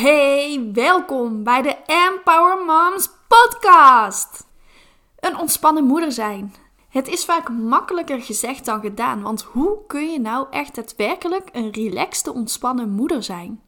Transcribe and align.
Hey, 0.00 0.70
welkom 0.72 1.42
bij 1.42 1.62
de 1.62 1.76
Empower 1.86 2.64
Moms 2.64 3.10
podcast. 3.28 4.46
Een 5.20 5.38
ontspannen 5.38 5.84
moeder 5.84 6.12
zijn. 6.12 6.54
Het 6.88 7.08
is 7.08 7.24
vaak 7.24 7.48
makkelijker 7.48 8.20
gezegd 8.20 8.64
dan 8.64 8.80
gedaan, 8.80 9.22
want 9.22 9.42
hoe 9.42 9.78
kun 9.86 10.10
je 10.10 10.20
nou 10.20 10.46
echt 10.50 10.74
daadwerkelijk 10.74 11.48
een 11.52 11.70
relaxte, 11.72 12.32
ontspannen 12.32 12.90
moeder 12.90 13.22
zijn? 13.22 13.62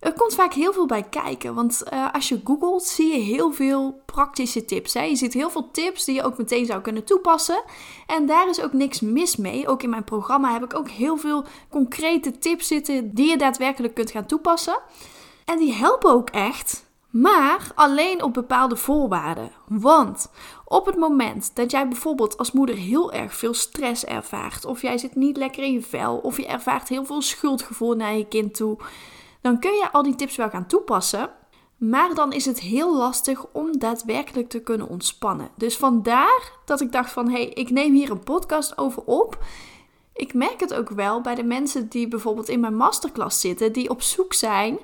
Er 0.00 0.12
komt 0.12 0.34
vaak 0.34 0.52
heel 0.52 0.72
veel 0.72 0.86
bij 0.86 1.02
kijken, 1.02 1.54
want 1.54 1.82
uh, 1.92 2.12
als 2.12 2.28
je 2.28 2.40
googelt 2.44 2.84
zie 2.84 3.14
je 3.14 3.20
heel 3.20 3.52
veel 3.52 4.02
praktische 4.06 4.64
tips. 4.64 4.94
Hè? 4.94 5.02
Je 5.02 5.16
ziet 5.16 5.32
heel 5.32 5.50
veel 5.50 5.70
tips 5.70 6.04
die 6.04 6.14
je 6.14 6.24
ook 6.24 6.38
meteen 6.38 6.66
zou 6.66 6.80
kunnen 6.80 7.04
toepassen. 7.04 7.62
En 8.06 8.26
daar 8.26 8.48
is 8.48 8.62
ook 8.62 8.72
niks 8.72 9.00
mis 9.00 9.36
mee. 9.36 9.68
Ook 9.68 9.82
in 9.82 9.90
mijn 9.90 10.04
programma 10.04 10.52
heb 10.52 10.64
ik 10.64 10.74
ook 10.74 10.88
heel 10.88 11.16
veel 11.16 11.44
concrete 11.70 12.38
tips 12.38 12.66
zitten 12.66 13.14
die 13.14 13.28
je 13.28 13.36
daadwerkelijk 13.36 13.94
kunt 13.94 14.10
gaan 14.10 14.26
toepassen. 14.26 14.78
En 15.52 15.58
die 15.58 15.72
helpen 15.72 16.10
ook 16.10 16.30
echt, 16.30 16.84
maar 17.10 17.72
alleen 17.74 18.22
op 18.22 18.34
bepaalde 18.34 18.76
voorwaarden. 18.76 19.50
Want 19.68 20.30
op 20.64 20.86
het 20.86 20.96
moment 20.96 21.50
dat 21.54 21.70
jij 21.70 21.88
bijvoorbeeld 21.88 22.38
als 22.38 22.52
moeder 22.52 22.74
heel 22.76 23.12
erg 23.12 23.34
veel 23.34 23.54
stress 23.54 24.04
ervaart, 24.04 24.64
of 24.64 24.82
jij 24.82 24.98
zit 24.98 25.14
niet 25.14 25.36
lekker 25.36 25.62
in 25.62 25.72
je 25.72 25.82
vel, 25.82 26.16
of 26.16 26.36
je 26.36 26.46
ervaart 26.46 26.88
heel 26.88 27.04
veel 27.04 27.22
schuldgevoel 27.22 27.94
naar 27.94 28.14
je 28.14 28.28
kind 28.28 28.54
toe, 28.54 28.78
dan 29.40 29.58
kun 29.58 29.72
je 29.72 29.92
al 29.92 30.02
die 30.02 30.14
tips 30.14 30.36
wel 30.36 30.50
gaan 30.50 30.66
toepassen. 30.66 31.30
Maar 31.76 32.14
dan 32.14 32.32
is 32.32 32.44
het 32.44 32.60
heel 32.60 32.96
lastig 32.96 33.46
om 33.52 33.78
daadwerkelijk 33.78 34.48
te 34.48 34.60
kunnen 34.60 34.88
ontspannen. 34.88 35.50
Dus 35.56 35.76
vandaar 35.76 36.52
dat 36.64 36.80
ik 36.80 36.92
dacht 36.92 37.12
van 37.12 37.28
hé, 37.28 37.42
hey, 37.42 37.48
ik 37.48 37.70
neem 37.70 37.94
hier 37.94 38.10
een 38.10 38.24
podcast 38.24 38.78
over 38.78 39.02
op. 39.04 39.44
Ik 40.14 40.34
merk 40.34 40.60
het 40.60 40.74
ook 40.74 40.88
wel 40.88 41.20
bij 41.20 41.34
de 41.34 41.44
mensen 41.44 41.88
die 41.88 42.08
bijvoorbeeld 42.08 42.48
in 42.48 42.60
mijn 42.60 42.76
masterclass 42.76 43.40
zitten, 43.40 43.72
die 43.72 43.90
op 43.90 44.02
zoek 44.02 44.34
zijn 44.34 44.78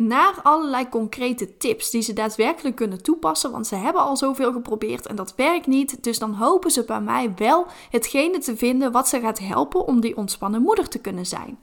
naar 0.00 0.40
allerlei 0.42 0.88
concrete 0.88 1.56
tips 1.56 1.90
die 1.90 2.02
ze 2.02 2.12
daadwerkelijk 2.12 2.76
kunnen 2.76 3.02
toepassen, 3.02 3.50
want 3.50 3.66
ze 3.66 3.74
hebben 3.74 4.02
al 4.02 4.16
zoveel 4.16 4.52
geprobeerd 4.52 5.06
en 5.06 5.16
dat 5.16 5.34
werkt 5.36 5.66
niet. 5.66 6.02
Dus 6.02 6.18
dan 6.18 6.34
hopen 6.34 6.70
ze 6.70 6.84
bij 6.84 7.00
mij 7.00 7.32
wel 7.36 7.66
hetgene 7.90 8.38
te 8.38 8.56
vinden 8.56 8.92
wat 8.92 9.08
ze 9.08 9.20
gaat 9.20 9.38
helpen 9.38 9.86
om 9.86 10.00
die 10.00 10.16
ontspannen 10.16 10.62
moeder 10.62 10.88
te 10.88 10.98
kunnen 10.98 11.26
zijn. 11.26 11.58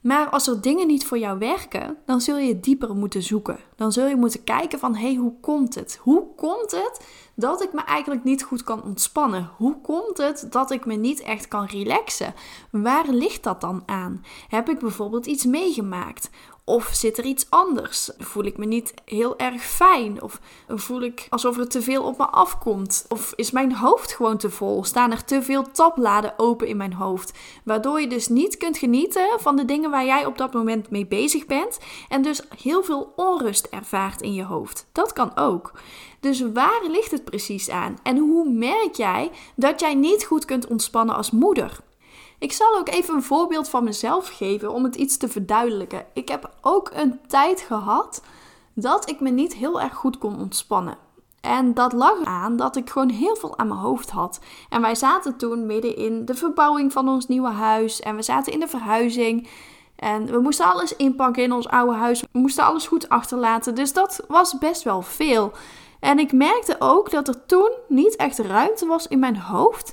Maar 0.00 0.28
als 0.28 0.46
er 0.46 0.60
dingen 0.60 0.86
niet 0.86 1.06
voor 1.06 1.18
jou 1.18 1.38
werken, 1.38 1.96
dan 2.04 2.20
zul 2.20 2.36
je 2.36 2.60
dieper 2.60 2.94
moeten 2.94 3.22
zoeken. 3.22 3.58
Dan 3.76 3.92
zul 3.92 4.06
je 4.06 4.16
moeten 4.16 4.44
kijken 4.44 4.78
van, 4.78 4.94
hé, 4.94 5.06
hey, 5.06 5.14
hoe 5.14 5.34
komt 5.40 5.74
het? 5.74 5.98
Hoe 6.02 6.26
komt 6.36 6.70
het 6.70 7.06
dat 7.34 7.62
ik 7.62 7.72
me 7.72 7.80
eigenlijk 7.80 8.24
niet 8.24 8.42
goed 8.42 8.62
kan 8.64 8.82
ontspannen? 8.82 9.50
Hoe 9.56 9.80
komt 9.80 10.16
het 10.16 10.46
dat 10.50 10.70
ik 10.70 10.86
me 10.86 10.94
niet 10.94 11.20
echt 11.20 11.48
kan 11.48 11.64
relaxen? 11.64 12.34
Waar 12.70 13.08
ligt 13.08 13.42
dat 13.42 13.60
dan 13.60 13.82
aan? 13.86 14.24
Heb 14.48 14.68
ik 14.68 14.78
bijvoorbeeld 14.78 15.26
iets 15.26 15.44
meegemaakt? 15.44 16.30
Of 16.68 16.88
zit 16.92 17.18
er 17.18 17.24
iets 17.24 17.46
anders? 17.48 18.10
Voel 18.18 18.44
ik 18.44 18.56
me 18.56 18.64
niet 18.64 18.94
heel 19.04 19.38
erg 19.38 19.62
fijn? 19.62 20.22
Of 20.22 20.40
voel 20.68 21.02
ik 21.02 21.26
alsof 21.30 21.58
er 21.58 21.68
te 21.68 21.82
veel 21.82 22.02
op 22.02 22.18
me 22.18 22.26
afkomt? 22.26 23.04
Of 23.08 23.32
is 23.36 23.50
mijn 23.50 23.74
hoofd 23.74 24.12
gewoon 24.12 24.36
te 24.36 24.50
vol? 24.50 24.84
Staan 24.84 25.10
er 25.10 25.24
te 25.24 25.42
veel 25.42 25.70
tabbladen 25.70 26.34
open 26.36 26.66
in 26.66 26.76
mijn 26.76 26.92
hoofd? 26.92 27.38
Waardoor 27.64 28.00
je 28.00 28.08
dus 28.08 28.28
niet 28.28 28.56
kunt 28.56 28.78
genieten 28.78 29.28
van 29.38 29.56
de 29.56 29.64
dingen 29.64 29.90
waar 29.90 30.04
jij 30.04 30.26
op 30.26 30.38
dat 30.38 30.52
moment 30.52 30.90
mee 30.90 31.06
bezig 31.06 31.46
bent. 31.46 31.78
En 32.08 32.22
dus 32.22 32.42
heel 32.58 32.82
veel 32.82 33.12
onrust 33.16 33.66
ervaart 33.66 34.22
in 34.22 34.34
je 34.34 34.44
hoofd. 34.44 34.86
Dat 34.92 35.12
kan 35.12 35.36
ook. 35.36 35.72
Dus 36.20 36.52
waar 36.52 36.82
ligt 36.90 37.10
het 37.10 37.24
precies 37.24 37.70
aan? 37.70 37.98
En 38.02 38.18
hoe 38.18 38.50
merk 38.50 38.94
jij 38.94 39.30
dat 39.56 39.80
jij 39.80 39.94
niet 39.94 40.24
goed 40.24 40.44
kunt 40.44 40.66
ontspannen 40.66 41.14
als 41.14 41.30
moeder? 41.30 41.80
Ik 42.38 42.52
zal 42.52 42.78
ook 42.78 42.88
even 42.88 43.14
een 43.14 43.22
voorbeeld 43.22 43.68
van 43.68 43.84
mezelf 43.84 44.28
geven 44.28 44.72
om 44.72 44.84
het 44.84 44.96
iets 44.96 45.16
te 45.16 45.28
verduidelijken. 45.28 46.06
Ik 46.12 46.28
heb 46.28 46.50
ook 46.60 46.90
een 46.94 47.20
tijd 47.26 47.60
gehad 47.60 48.22
dat 48.74 49.10
ik 49.10 49.20
me 49.20 49.30
niet 49.30 49.54
heel 49.54 49.80
erg 49.80 49.94
goed 49.94 50.18
kon 50.18 50.38
ontspannen. 50.38 50.98
En 51.40 51.74
dat 51.74 51.92
lag 51.92 52.24
aan 52.24 52.56
dat 52.56 52.76
ik 52.76 52.90
gewoon 52.90 53.08
heel 53.08 53.36
veel 53.36 53.58
aan 53.58 53.68
mijn 53.68 53.80
hoofd 53.80 54.10
had. 54.10 54.40
En 54.68 54.80
wij 54.80 54.94
zaten 54.94 55.36
toen 55.36 55.66
midden 55.66 55.96
in 55.96 56.24
de 56.24 56.34
verbouwing 56.34 56.92
van 56.92 57.08
ons 57.08 57.26
nieuwe 57.26 57.50
huis. 57.50 58.00
En 58.00 58.16
we 58.16 58.22
zaten 58.22 58.52
in 58.52 58.60
de 58.60 58.68
verhuizing. 58.68 59.48
En 59.96 60.26
we 60.26 60.38
moesten 60.38 60.66
alles 60.66 60.96
inpakken 60.96 61.42
in 61.42 61.52
ons 61.52 61.68
oude 61.68 61.96
huis. 61.96 62.20
We 62.20 62.38
moesten 62.38 62.64
alles 62.64 62.86
goed 62.86 63.08
achterlaten. 63.08 63.74
Dus 63.74 63.92
dat 63.92 64.24
was 64.28 64.58
best 64.58 64.82
wel 64.82 65.02
veel. 65.02 65.52
En 66.00 66.18
ik 66.18 66.32
merkte 66.32 66.76
ook 66.78 67.10
dat 67.10 67.28
er 67.28 67.46
toen 67.46 67.70
niet 67.88 68.16
echt 68.16 68.38
ruimte 68.38 68.86
was 68.86 69.06
in 69.06 69.18
mijn 69.18 69.38
hoofd 69.38 69.92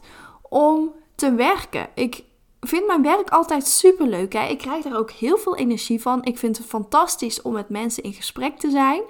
om 0.49 0.91
te 1.15 1.33
werken. 1.33 1.87
Ik 1.95 2.23
vind 2.67 2.87
mijn 2.87 3.01
werk 3.01 3.29
altijd 3.29 3.67
super 3.67 4.07
leuk. 4.07 4.33
Ik 4.33 4.57
krijg 4.57 4.83
daar 4.83 4.97
ook 4.97 5.11
heel 5.11 5.37
veel 5.37 5.55
energie 5.55 6.01
van. 6.01 6.23
Ik 6.23 6.37
vind 6.37 6.57
het 6.57 6.67
fantastisch 6.67 7.41
om 7.41 7.53
met 7.53 7.69
mensen 7.69 8.03
in 8.03 8.13
gesprek 8.13 8.57
te 8.57 8.69
zijn. 8.69 9.01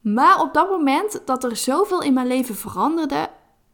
Maar 0.00 0.40
op 0.40 0.54
dat 0.54 0.70
moment 0.70 1.22
dat 1.24 1.44
er 1.44 1.56
zoveel 1.56 2.02
in 2.02 2.12
mijn 2.12 2.26
leven 2.26 2.54
veranderde, 2.54 3.28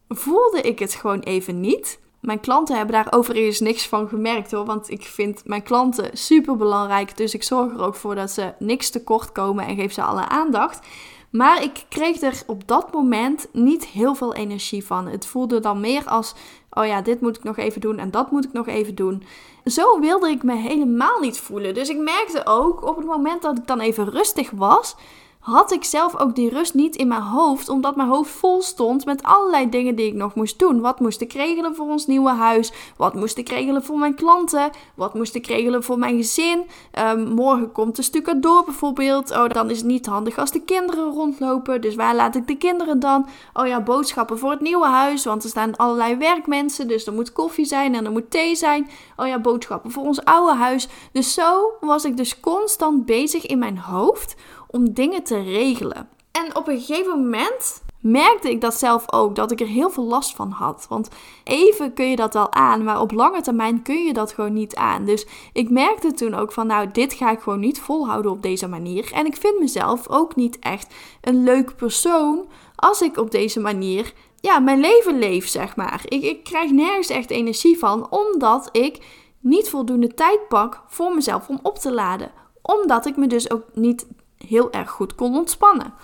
voelde 0.09 0.60
ik 0.60 0.78
het 0.78 0.94
gewoon 0.94 1.21
even 1.21 1.60
niet. 1.60 2.00
Mijn 2.21 2.41
klanten 2.41 2.77
hebben 2.77 2.94
daar 2.94 3.12
overigens 3.12 3.60
niks 3.60 3.87
van 3.87 4.09
gemerkt 4.09 4.50
hoor. 4.50 4.65
Want 4.65 4.91
ik 4.91 5.03
vind 5.03 5.43
mijn 5.44 5.62
klanten 5.62 6.16
super 6.19 6.56
belangrijk. 6.56 7.16
Dus 7.16 7.34
ik 7.34 7.43
zorg 7.43 7.72
er 7.72 7.83
ook 7.83 7.94
voor 7.94 8.15
dat 8.15 8.31
ze 8.31 8.53
niks 8.59 8.91
tekort 8.91 9.33
komen 9.33 9.66
en 9.66 9.77
geef 9.77 9.93
ze 9.93 10.03
alle 10.03 10.28
aandacht. 10.28 10.87
Maar 11.32 11.62
ik 11.62 11.84
kreeg 11.88 12.20
er 12.20 12.43
op 12.47 12.69
dat 12.69 12.93
moment 12.93 13.48
niet 13.53 13.87
heel 13.87 14.15
veel 14.15 14.34
energie 14.34 14.84
van. 14.84 15.06
Het 15.06 15.26
voelde 15.26 15.60
dan 15.60 15.81
meer 15.81 16.04
als: 16.06 16.34
oh 16.70 16.87
ja, 16.87 17.03
dit 17.03 17.20
moet 17.20 17.37
ik 17.37 17.43
nog 17.43 17.56
even 17.56 17.81
doen 17.81 17.98
en 17.98 18.10
dat 18.10 18.31
moet 18.31 18.44
ik 18.44 18.53
nog 18.53 18.66
even 18.66 18.94
doen. 18.94 19.22
Zo 19.65 20.00
wilde 20.00 20.28
ik 20.28 20.42
me 20.42 20.54
helemaal 20.54 21.21
niet 21.21 21.38
voelen. 21.38 21.75
Dus 21.75 21.88
ik 21.88 21.98
merkte 21.98 22.47
ook 22.47 22.87
op 22.88 22.97
het 22.97 23.06
moment 23.06 23.42
dat 23.42 23.59
ik 23.59 23.66
dan 23.66 23.81
even 23.81 24.10
rustig 24.10 24.50
was, 24.50 24.97
had 25.42 25.72
ik 25.72 25.84
zelf 25.84 26.16
ook 26.16 26.34
die 26.34 26.48
rust 26.48 26.75
niet 26.75 26.97
in 26.97 27.08
mijn 27.08 27.22
hoofd, 27.22 27.69
omdat 27.69 27.97
mijn 27.97 28.08
hoofd 28.08 28.30
vol 28.30 28.62
stond 28.62 29.04
met 29.04 29.22
allerlei 29.22 29.69
dingen 29.69 29.94
die 29.94 30.06
ik 30.06 30.14
nog 30.14 30.34
moest 30.34 30.58
doen. 30.58 30.80
Wat 30.80 31.00
moest 31.00 31.20
ik 31.20 31.32
regelen 31.32 31.75
voor 31.75 31.86
ons 31.86 32.06
nieuwe 32.06 32.30
huis? 32.30 32.72
Wat 32.97 33.14
moest 33.14 33.36
ik 33.36 33.48
regelen 33.48 33.84
voor 33.84 33.98
mijn 33.98 34.14
klanten? 34.14 34.70
Wat 34.94 35.14
moest 35.14 35.34
ik 35.34 35.47
regelen 35.47 35.82
voor 35.82 35.98
mijn 35.98 36.16
gezin? 36.16 36.66
Um, 36.98 37.28
morgen 37.28 37.72
komt 37.72 37.97
de 37.97 38.03
stukken 38.03 38.41
door 38.41 38.64
bijvoorbeeld. 38.64 39.30
Oh, 39.30 39.48
dan 39.48 39.70
is 39.70 39.76
het 39.76 39.86
niet 39.86 40.06
handig 40.06 40.38
als 40.38 40.50
de 40.50 40.60
kinderen 40.60 41.12
rondlopen. 41.12 41.80
Dus 41.80 41.94
waar 41.94 42.14
laat 42.14 42.34
ik 42.34 42.47
de 42.47 42.56
kinderen 42.56 43.00
dan? 43.00 43.26
Oh 43.53 43.66
ja, 43.66 43.80
boodschappen 43.80 44.38
voor 44.38 44.50
het 44.50 44.60
nieuwe 44.60 44.86
huis, 44.86 45.24
want 45.24 45.42
er 45.42 45.50
staan 45.50 45.76
allerlei 45.76 46.16
werkmensen. 46.16 46.88
Dus 46.88 47.06
er 47.06 47.12
moet 47.12 47.32
koffie 47.32 47.64
zijn 47.64 47.94
en 47.94 48.04
er 48.04 48.12
moet 48.12 48.30
thee 48.30 48.54
zijn. 48.54 48.91
Oh 49.16 49.26
ja, 49.26 49.38
boodschappen 49.38 49.91
voor 49.91 50.04
ons 50.04 50.24
oude 50.24 50.54
huis. 50.54 50.88
Dus 51.12 51.34
zo 51.34 51.72
was 51.80 52.04
ik 52.04 52.16
dus 52.16 52.41
constant 52.41 53.06
bezig 53.06 53.47
in 53.47 53.59
mijn 53.59 53.78
hoofd 53.78 54.34
om 54.72 54.93
dingen 54.93 55.22
te 55.22 55.43
regelen. 55.43 56.09
En 56.33 56.56
op 56.56 56.69
een 56.69 56.81
gegeven 56.81 57.19
moment 57.19 57.83
merkte 58.00 58.50
ik 58.50 58.60
dat 58.60 58.75
zelf 58.75 59.12
ook, 59.12 59.37
dat 59.37 59.50
ik 59.50 59.60
er 59.60 59.66
heel 59.66 59.91
veel 59.91 60.05
last 60.05 60.37
van 60.37 60.50
had. 60.50 60.87
Want 60.88 61.09
even 61.44 61.93
kun 61.93 62.10
je 62.10 62.16
dat 62.16 62.34
wel 62.34 62.53
aan, 62.53 62.84
maar 62.84 63.00
op 63.00 63.12
lange 63.12 63.41
termijn 63.41 63.83
kun 63.83 64.05
je 64.05 64.12
dat 64.12 64.33
gewoon 64.33 64.53
niet 64.53 64.75
aan. 64.75 65.05
Dus 65.05 65.27
ik 65.53 65.71
merkte 65.71 66.12
toen 66.12 66.34
ook 66.34 66.53
van, 66.53 66.66
nou, 66.66 66.91
dit 66.93 67.12
ga 67.12 67.31
ik 67.31 67.41
gewoon 67.41 67.60
niet 67.60 67.81
volhouden 67.81 68.31
op 68.31 68.43
deze 68.43 68.69
manier. 68.69 69.12
En 69.12 69.27
ik 69.27 69.37
vind 69.37 69.59
mezelf 69.59 70.09
ook 70.09 70.37
niet 70.37 70.59
echt 70.59 70.94
een 71.21 71.43
leuk 71.43 71.77
persoon 71.77 72.47
als 72.77 73.03
ik 73.03 73.16
op 73.16 73.31
deze 73.31 73.60
manier, 73.60 74.12
ja, 74.41 74.59
mijn 74.59 74.81
leven 74.81 75.19
leef, 75.19 75.49
zeg 75.49 75.77
maar. 75.77 76.03
Ik, 76.09 76.22
ik 76.22 76.44
krijg 76.44 76.71
nergens 76.71 77.09
echt 77.09 77.31
energie 77.31 77.78
van, 77.78 78.10
omdat 78.10 78.69
ik 78.72 78.99
niet 79.41 79.69
voldoende 79.71 80.15
tijd 80.15 80.49
pak 80.49 80.83
voor 80.87 81.15
mezelf 81.15 81.49
om 81.49 81.59
op 81.62 81.78
te 81.78 81.93
laden. 81.93 82.31
Omdat 82.62 83.06
ik 83.06 83.16
me 83.16 83.27
dus 83.27 83.50
ook 83.50 83.65
niet 83.72 84.06
heel 84.48 84.72
erg 84.72 84.91
goed 84.91 85.14
kon 85.14 85.36
ontspannen. 85.36 85.94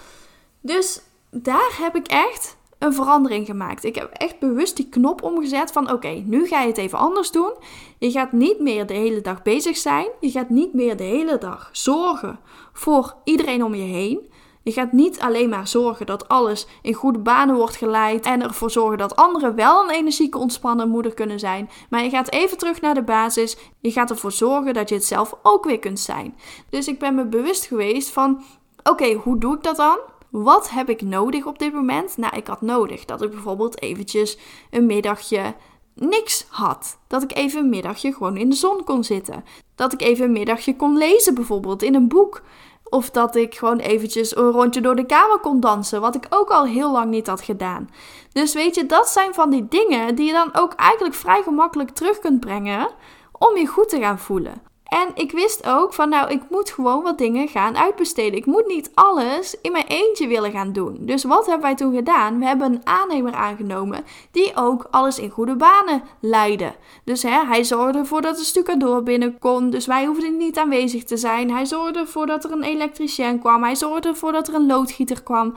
Dus 0.60 1.02
daar 1.30 1.76
heb 1.80 1.96
ik 1.96 2.06
echt 2.06 2.56
een 2.78 2.94
verandering 2.94 3.46
gemaakt. 3.46 3.84
Ik 3.84 3.94
heb 3.94 4.10
echt 4.12 4.38
bewust 4.38 4.76
die 4.76 4.88
knop 4.88 5.22
omgezet 5.22 5.72
van 5.72 5.92
oké, 5.92 6.08
nu 6.08 6.46
ga 6.46 6.60
je 6.60 6.68
het 6.68 6.78
even 6.78 6.98
anders 6.98 7.30
doen. 7.30 7.52
Je 7.98 8.10
gaat 8.10 8.32
niet 8.32 8.60
meer 8.60 8.86
de 8.86 8.94
hele 8.94 9.20
dag 9.20 9.42
bezig 9.42 9.76
zijn. 9.76 10.08
Je 10.20 10.30
gaat 10.30 10.50
niet 10.50 10.74
meer 10.74 10.96
de 10.96 11.04
hele 11.04 11.38
dag 11.38 11.68
zorgen 11.72 12.40
voor 12.72 13.14
iedereen 13.24 13.64
om 13.64 13.74
je 13.74 13.84
heen. 13.84 14.27
Je 14.68 14.74
gaat 14.74 14.92
niet 14.92 15.20
alleen 15.20 15.48
maar 15.48 15.68
zorgen 15.68 16.06
dat 16.06 16.28
alles 16.28 16.66
in 16.82 16.94
goede 16.94 17.18
banen 17.18 17.56
wordt 17.56 17.76
geleid 17.76 18.26
en 18.26 18.42
ervoor 18.42 18.70
zorgen 18.70 18.98
dat 18.98 19.16
anderen 19.16 19.54
wel 19.54 19.82
een 19.82 19.90
energieke, 19.90 20.38
ontspannen 20.38 20.88
moeder 20.88 21.14
kunnen 21.14 21.38
zijn. 21.38 21.70
Maar 21.90 22.04
je 22.04 22.10
gaat 22.10 22.30
even 22.30 22.58
terug 22.58 22.80
naar 22.80 22.94
de 22.94 23.02
basis. 23.02 23.56
Je 23.80 23.90
gaat 23.90 24.10
ervoor 24.10 24.32
zorgen 24.32 24.74
dat 24.74 24.88
je 24.88 24.94
het 24.94 25.04
zelf 25.04 25.34
ook 25.42 25.64
weer 25.64 25.78
kunt 25.78 26.00
zijn. 26.00 26.36
Dus 26.70 26.88
ik 26.88 26.98
ben 26.98 27.14
me 27.14 27.24
bewust 27.24 27.64
geweest 27.64 28.10
van: 28.10 28.42
oké, 28.82 29.12
hoe 29.12 29.38
doe 29.38 29.56
ik 29.56 29.62
dat 29.62 29.76
dan? 29.76 29.98
Wat 30.30 30.70
heb 30.70 30.88
ik 30.88 31.02
nodig 31.02 31.46
op 31.46 31.58
dit 31.58 31.72
moment? 31.72 32.16
Nou, 32.16 32.36
ik 32.36 32.46
had 32.46 32.60
nodig 32.60 33.04
dat 33.04 33.22
ik 33.22 33.30
bijvoorbeeld 33.30 33.82
eventjes 33.82 34.38
een 34.70 34.86
middagje 34.86 35.54
niks 35.94 36.46
had. 36.48 36.98
Dat 37.06 37.22
ik 37.22 37.34
even 37.34 37.60
een 37.60 37.68
middagje 37.68 38.12
gewoon 38.12 38.36
in 38.36 38.48
de 38.48 38.56
zon 38.56 38.84
kon 38.84 39.04
zitten. 39.04 39.44
Dat 39.74 39.92
ik 39.92 40.02
even 40.02 40.24
een 40.24 40.32
middagje 40.32 40.76
kon 40.76 40.96
lezen, 40.96 41.34
bijvoorbeeld 41.34 41.82
in 41.82 41.94
een 41.94 42.08
boek. 42.08 42.42
Of 42.90 43.10
dat 43.10 43.36
ik 43.36 43.54
gewoon 43.54 43.78
eventjes 43.78 44.36
een 44.36 44.50
rondje 44.50 44.80
door 44.80 44.96
de 44.96 45.06
kamer 45.06 45.38
kon 45.38 45.60
dansen, 45.60 46.00
wat 46.00 46.14
ik 46.14 46.26
ook 46.30 46.50
al 46.50 46.64
heel 46.64 46.92
lang 46.92 47.10
niet 47.10 47.26
had 47.26 47.40
gedaan. 47.40 47.90
Dus 48.32 48.54
weet 48.54 48.74
je, 48.74 48.86
dat 48.86 49.08
zijn 49.08 49.34
van 49.34 49.50
die 49.50 49.68
dingen 49.68 50.14
die 50.14 50.26
je 50.26 50.32
dan 50.32 50.54
ook 50.54 50.72
eigenlijk 50.72 51.14
vrij 51.14 51.42
gemakkelijk 51.42 51.90
terug 51.90 52.18
kunt 52.18 52.40
brengen 52.40 52.88
om 53.32 53.56
je 53.56 53.66
goed 53.66 53.88
te 53.88 54.00
gaan 54.00 54.18
voelen. 54.18 54.62
En 54.88 55.08
ik 55.14 55.32
wist 55.32 55.66
ook 55.66 55.94
van, 55.94 56.08
nou, 56.08 56.30
ik 56.30 56.42
moet 56.50 56.70
gewoon 56.70 57.02
wat 57.02 57.18
dingen 57.18 57.48
gaan 57.48 57.76
uitbesteden. 57.76 58.38
Ik 58.38 58.46
moet 58.46 58.66
niet 58.66 58.90
alles 58.94 59.56
in 59.62 59.72
mijn 59.72 59.86
eentje 59.86 60.26
willen 60.26 60.50
gaan 60.50 60.72
doen. 60.72 60.96
Dus 61.00 61.24
wat 61.24 61.46
hebben 61.46 61.62
wij 61.62 61.74
toen 61.74 61.94
gedaan? 61.94 62.38
We 62.38 62.46
hebben 62.46 62.72
een 62.72 62.86
aannemer 62.86 63.32
aangenomen 63.32 64.04
die 64.30 64.56
ook 64.56 64.86
alles 64.90 65.18
in 65.18 65.30
goede 65.30 65.56
banen 65.56 66.02
leidde. 66.20 66.74
Dus 67.04 67.22
hè, 67.22 67.44
hij 67.46 67.64
zorgde 67.64 67.98
ervoor 67.98 68.22
dat 68.22 68.36
de 68.36 68.44
stucadoor 68.44 69.02
binnen 69.02 69.38
kon. 69.38 69.70
Dus 69.70 69.86
wij 69.86 70.06
hoefden 70.06 70.36
niet 70.36 70.58
aanwezig 70.58 71.04
te 71.04 71.16
zijn. 71.16 71.50
Hij 71.50 71.64
zorgde 71.64 71.98
ervoor 71.98 72.26
dat 72.26 72.44
er 72.44 72.52
een 72.52 72.62
elektricien 72.62 73.38
kwam. 73.40 73.62
Hij 73.62 73.74
zorgde 73.74 74.08
ervoor 74.08 74.32
dat 74.32 74.48
er 74.48 74.54
een 74.54 74.66
loodgieter 74.66 75.22
kwam. 75.22 75.54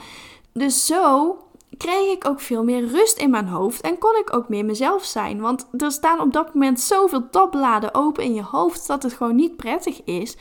Dus 0.54 0.86
zo 0.86 1.38
kreeg 1.82 2.12
ik 2.12 2.28
ook 2.28 2.40
veel 2.40 2.64
meer 2.64 2.88
rust 2.88 3.18
in 3.18 3.30
mijn 3.30 3.48
hoofd 3.48 3.82
en 3.82 3.98
kon 3.98 4.16
ik 4.16 4.36
ook 4.36 4.50
meer 4.50 4.66
mezelf 4.66 5.04
zijn. 5.04 5.40
Want 5.40 5.68
er 5.78 5.92
staan 5.92 6.20
op 6.20 6.34
dat 6.34 6.54
moment 6.54 6.80
zoveel 6.80 7.30
tabbladen 7.30 7.94
open 7.94 8.24
in 8.24 8.34
je 8.34 8.44
hoofd 8.44 8.88
dat 8.88 9.04
het 9.04 9.14
gewoon 9.14 9.36
niet 9.36 9.56
prettig 9.56 10.04
is. 10.04 10.38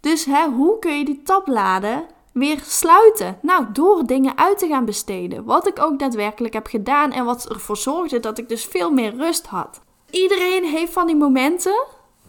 Dus 0.00 0.24
hè, 0.24 0.48
hoe 0.48 0.78
kun 0.78 0.98
je 0.98 1.04
die 1.04 1.22
tabbladen 1.22 2.06
weer 2.32 2.60
sluiten? 2.62 3.38
Nou, 3.42 3.64
door 3.72 4.06
dingen 4.06 4.38
uit 4.38 4.58
te 4.58 4.66
gaan 4.66 4.84
besteden. 4.84 5.44
Wat 5.44 5.66
ik 5.68 5.82
ook 5.82 5.98
daadwerkelijk 5.98 6.54
heb 6.54 6.66
gedaan 6.66 7.12
en 7.12 7.24
wat 7.24 7.48
ervoor 7.48 7.76
zorgde 7.76 8.20
dat 8.20 8.38
ik 8.38 8.48
dus 8.48 8.64
veel 8.64 8.90
meer 8.90 9.16
rust 9.16 9.46
had. 9.46 9.80
Iedereen 10.10 10.64
heeft 10.64 10.92
van 10.92 11.06
die 11.06 11.16
momenten 11.16 11.84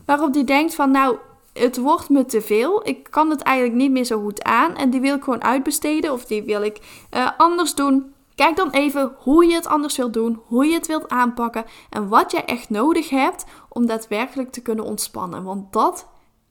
waarop 0.06 0.34
die 0.34 0.44
denkt 0.44 0.76
van 0.76 0.92
nou, 0.92 1.18
het 1.54 1.78
wordt 1.78 2.10
me 2.10 2.26
te 2.26 2.42
veel. 2.42 2.88
Ik 2.88 3.08
kan 3.10 3.30
het 3.30 3.42
eigenlijk 3.42 3.78
niet 3.78 3.92
meer 3.92 4.06
zo 4.06 4.22
goed 4.22 4.44
aan. 4.44 4.76
En 4.76 4.90
die 4.90 5.02
wil 5.02 5.16
ik 5.16 5.24
gewoon 5.24 5.44
uitbesteden. 5.44 6.14
Of 6.14 6.26
die 6.26 6.44
wil 6.44 6.62
ik 6.62 6.80
uh, 7.14 7.30
anders 7.38 7.76
doen. 7.76 8.16
Kijk 8.38 8.56
dan 8.56 8.70
even 8.70 9.16
hoe 9.18 9.46
je 9.46 9.54
het 9.54 9.68
anders 9.68 9.98
wilt 9.98 10.14
doen, 10.14 10.42
hoe 10.46 10.66
je 10.66 10.74
het 10.74 10.88
wilt 10.88 11.10
aanpakken 11.10 11.66
en 11.90 12.08
wat 12.08 12.32
je 12.32 12.44
echt 12.44 12.70
nodig 12.70 13.10
hebt 13.10 13.46
om 13.70 13.86
daadwerkelijk 13.86 14.52
te 14.52 14.62
kunnen 14.62 14.86
ontspannen. 14.86 15.44
Want 15.44 15.74
dat 15.74 16.08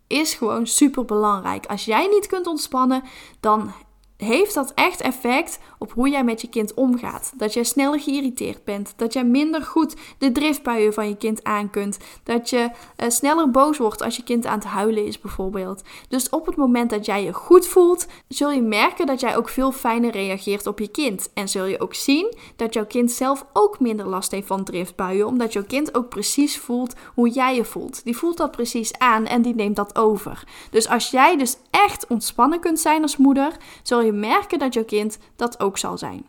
is 0.06 0.34
gewoon 0.34 0.66
super 0.66 1.04
belangrijk. 1.04 1.66
Als 1.66 1.84
jij 1.84 2.06
niet 2.06 2.26
kunt 2.26 2.46
ontspannen, 2.46 3.02
dan 3.40 3.72
heeft 4.16 4.54
dat 4.54 4.72
echt 4.74 5.00
effect 5.00 5.58
op 5.78 5.92
hoe 5.92 6.08
jij 6.08 6.24
met 6.24 6.40
je 6.40 6.48
kind 6.48 6.74
omgaat. 6.74 7.32
Dat 7.36 7.54
jij 7.54 7.64
sneller 7.64 8.00
geïrriteerd 8.00 8.64
bent. 8.64 8.92
Dat 8.96 9.12
jij 9.12 9.24
minder 9.24 9.62
goed 9.62 9.94
de 10.18 10.32
driftbuien 10.32 10.92
van 10.92 11.08
je 11.08 11.16
kind 11.16 11.44
aan 11.44 11.70
kunt. 11.70 11.98
Dat 12.22 12.50
je 12.50 12.70
uh, 12.96 13.08
sneller 13.08 13.50
boos 13.50 13.78
wordt 13.78 14.02
als 14.02 14.16
je 14.16 14.22
kind 14.22 14.46
aan 14.46 14.58
het 14.58 14.68
huilen 14.68 15.06
is, 15.06 15.20
bijvoorbeeld. 15.20 15.82
Dus 16.08 16.28
op 16.28 16.46
het 16.46 16.56
moment 16.56 16.90
dat 16.90 17.06
jij 17.06 17.24
je 17.24 17.32
goed 17.32 17.66
voelt, 17.66 18.06
zul 18.28 18.50
je 18.50 18.62
merken 18.62 19.06
dat 19.06 19.20
jij 19.20 19.36
ook 19.36 19.48
veel 19.48 19.72
fijner 19.72 20.10
reageert 20.10 20.66
op 20.66 20.78
je 20.78 20.88
kind. 20.88 21.30
En 21.34 21.48
zul 21.48 21.64
je 21.64 21.80
ook 21.80 21.94
zien 21.94 22.36
dat 22.56 22.74
jouw 22.74 22.86
kind 22.86 23.10
zelf 23.10 23.46
ook 23.52 23.80
minder 23.80 24.06
last 24.06 24.30
heeft 24.30 24.46
van 24.46 24.64
driftbuien, 24.64 25.26
omdat 25.26 25.52
jouw 25.52 25.64
kind 25.64 25.94
ook 25.94 26.08
precies 26.08 26.58
voelt 26.58 26.94
hoe 27.14 27.28
jij 27.28 27.54
je 27.54 27.64
voelt. 27.64 28.04
Die 28.04 28.16
voelt 28.16 28.36
dat 28.36 28.50
precies 28.50 28.98
aan 28.98 29.26
en 29.26 29.42
die 29.42 29.54
neemt 29.54 29.76
dat 29.76 29.96
over. 29.98 30.44
Dus 30.70 30.88
als 30.88 31.10
jij 31.10 31.36
dus 31.36 31.56
echt 31.70 32.06
ontspannen 32.06 32.60
kunt 32.60 32.80
zijn 32.80 33.02
als 33.02 33.16
moeder, 33.16 33.56
zul 33.82 34.00
je 34.00 34.05
merken 34.12 34.58
dat 34.58 34.74
jouw 34.74 34.84
kind 34.84 35.18
dat 35.36 35.60
ook 35.60 35.78
zal 35.78 35.98
zijn. 35.98 36.26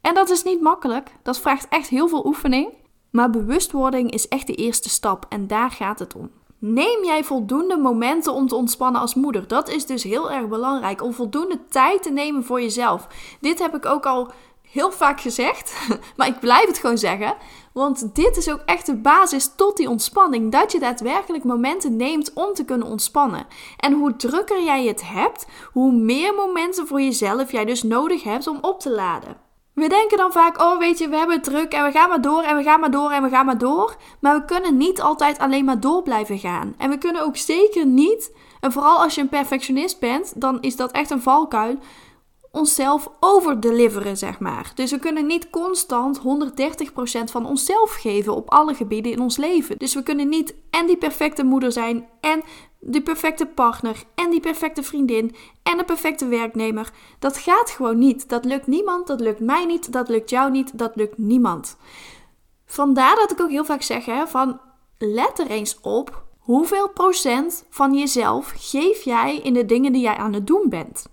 En 0.00 0.14
dat 0.14 0.30
is 0.30 0.42
niet 0.42 0.60
makkelijk, 0.60 1.10
dat 1.22 1.40
vraagt 1.40 1.66
echt 1.68 1.88
heel 1.88 2.08
veel 2.08 2.26
oefening. 2.26 2.80
Maar 3.10 3.30
bewustwording 3.30 4.10
is 4.10 4.28
echt 4.28 4.46
de 4.46 4.54
eerste 4.54 4.88
stap 4.88 5.26
en 5.28 5.46
daar 5.46 5.70
gaat 5.70 5.98
het 5.98 6.14
om. 6.14 6.30
Neem 6.58 7.04
jij 7.04 7.24
voldoende 7.24 7.76
momenten 7.76 8.32
om 8.32 8.48
te 8.48 8.54
ontspannen 8.54 9.00
als 9.00 9.14
moeder? 9.14 9.48
Dat 9.48 9.68
is 9.68 9.86
dus 9.86 10.02
heel 10.02 10.30
erg 10.30 10.48
belangrijk 10.48 11.02
om 11.02 11.12
voldoende 11.12 11.58
tijd 11.68 12.02
te 12.02 12.10
nemen 12.10 12.44
voor 12.44 12.60
jezelf. 12.60 13.06
Dit 13.40 13.58
heb 13.58 13.74
ik 13.74 13.86
ook 13.86 14.06
al 14.06 14.30
heel 14.72 14.92
vaak 14.92 15.20
gezegd, 15.20 15.88
maar 16.16 16.26
ik 16.26 16.40
blijf 16.40 16.66
het 16.66 16.78
gewoon 16.78 16.98
zeggen. 16.98 17.34
Want 17.72 18.14
dit 18.14 18.36
is 18.36 18.50
ook 18.50 18.62
echt 18.64 18.86
de 18.86 18.96
basis 18.96 19.54
tot 19.56 19.76
die 19.76 19.88
ontspanning. 19.88 20.52
Dat 20.52 20.72
je 20.72 20.78
daadwerkelijk 20.78 21.44
momenten 21.44 21.96
neemt 21.96 22.32
om 22.32 22.54
te 22.54 22.64
kunnen 22.64 22.86
ontspannen. 22.86 23.46
En 23.76 23.92
hoe 23.92 24.16
drukker 24.16 24.62
jij 24.62 24.86
het 24.86 25.02
hebt, 25.04 25.46
hoe 25.72 25.92
meer 25.92 26.34
momenten 26.34 26.86
voor 26.86 27.00
jezelf 27.00 27.52
jij 27.52 27.64
dus 27.64 27.82
nodig 27.82 28.22
hebt 28.22 28.46
om 28.46 28.58
op 28.60 28.80
te 28.80 28.90
laden. 28.90 29.36
We 29.74 29.88
denken 29.88 30.16
dan 30.16 30.32
vaak, 30.32 30.60
oh 30.60 30.78
weet 30.78 30.98
je, 30.98 31.08
we 31.08 31.16
hebben 31.16 31.36
het 31.36 31.44
druk 31.44 31.72
en 31.72 31.84
we 31.84 31.90
gaan 31.90 32.08
maar 32.08 32.20
door 32.20 32.42
en 32.42 32.56
we 32.56 32.62
gaan 32.62 32.80
maar 32.80 32.90
door 32.90 33.10
en 33.10 33.22
we 33.22 33.28
gaan 33.28 33.46
maar 33.46 33.58
door. 33.58 33.96
Maar 34.20 34.38
we 34.38 34.44
kunnen 34.44 34.76
niet 34.76 35.00
altijd 35.00 35.38
alleen 35.38 35.64
maar 35.64 35.80
door 35.80 36.02
blijven 36.02 36.38
gaan. 36.38 36.74
En 36.78 36.90
we 36.90 36.98
kunnen 36.98 37.22
ook 37.22 37.36
zeker 37.36 37.86
niet, 37.86 38.32
en 38.60 38.72
vooral 38.72 39.02
als 39.02 39.14
je 39.14 39.20
een 39.20 39.28
perfectionist 39.28 40.00
bent, 40.00 40.40
dan 40.40 40.60
is 40.60 40.76
dat 40.76 40.92
echt 40.92 41.10
een 41.10 41.22
valkuil 41.22 41.78
onszelf 42.52 43.10
overdeliveren, 43.20 44.16
zeg 44.16 44.38
maar. 44.38 44.72
Dus 44.74 44.90
we 44.90 44.98
kunnen 44.98 45.26
niet 45.26 45.50
constant 45.50 46.20
130% 46.20 46.22
van 47.24 47.46
onszelf 47.46 47.94
geven 47.94 48.34
op 48.34 48.50
alle 48.50 48.74
gebieden 48.74 49.12
in 49.12 49.20
ons 49.20 49.36
leven. 49.36 49.78
Dus 49.78 49.94
we 49.94 50.02
kunnen 50.02 50.28
niet 50.28 50.54
en 50.70 50.86
die 50.86 50.96
perfecte 50.96 51.44
moeder 51.44 51.72
zijn 51.72 52.08
en 52.20 52.42
de 52.78 53.02
perfecte 53.02 53.46
partner 53.46 54.02
en 54.14 54.30
die 54.30 54.40
perfecte 54.40 54.82
vriendin 54.82 55.34
en 55.62 55.76
de 55.76 55.84
perfecte 55.84 56.26
werknemer. 56.26 56.90
Dat 57.18 57.36
gaat 57.36 57.70
gewoon 57.70 57.98
niet. 57.98 58.28
Dat 58.28 58.44
lukt 58.44 58.66
niemand, 58.66 59.06
dat 59.06 59.20
lukt 59.20 59.40
mij 59.40 59.64
niet, 59.64 59.92
dat 59.92 60.08
lukt 60.08 60.30
jou 60.30 60.50
niet, 60.50 60.78
dat 60.78 60.96
lukt 60.96 61.18
niemand. 61.18 61.76
Vandaar 62.66 63.16
dat 63.16 63.30
ik 63.30 63.40
ook 63.40 63.50
heel 63.50 63.64
vaak 63.64 63.82
zeg 63.82 64.04
hè, 64.04 64.26
van 64.26 64.60
let 64.98 65.38
er 65.38 65.46
eens 65.46 65.80
op 65.80 66.24
hoeveel 66.38 66.88
procent 66.88 67.64
van 67.70 67.94
jezelf 67.94 68.52
geef 68.56 69.02
jij 69.02 69.36
in 69.36 69.54
de 69.54 69.66
dingen 69.66 69.92
die 69.92 70.02
jij 70.02 70.16
aan 70.16 70.32
het 70.32 70.46
doen 70.46 70.66
bent 70.68 71.11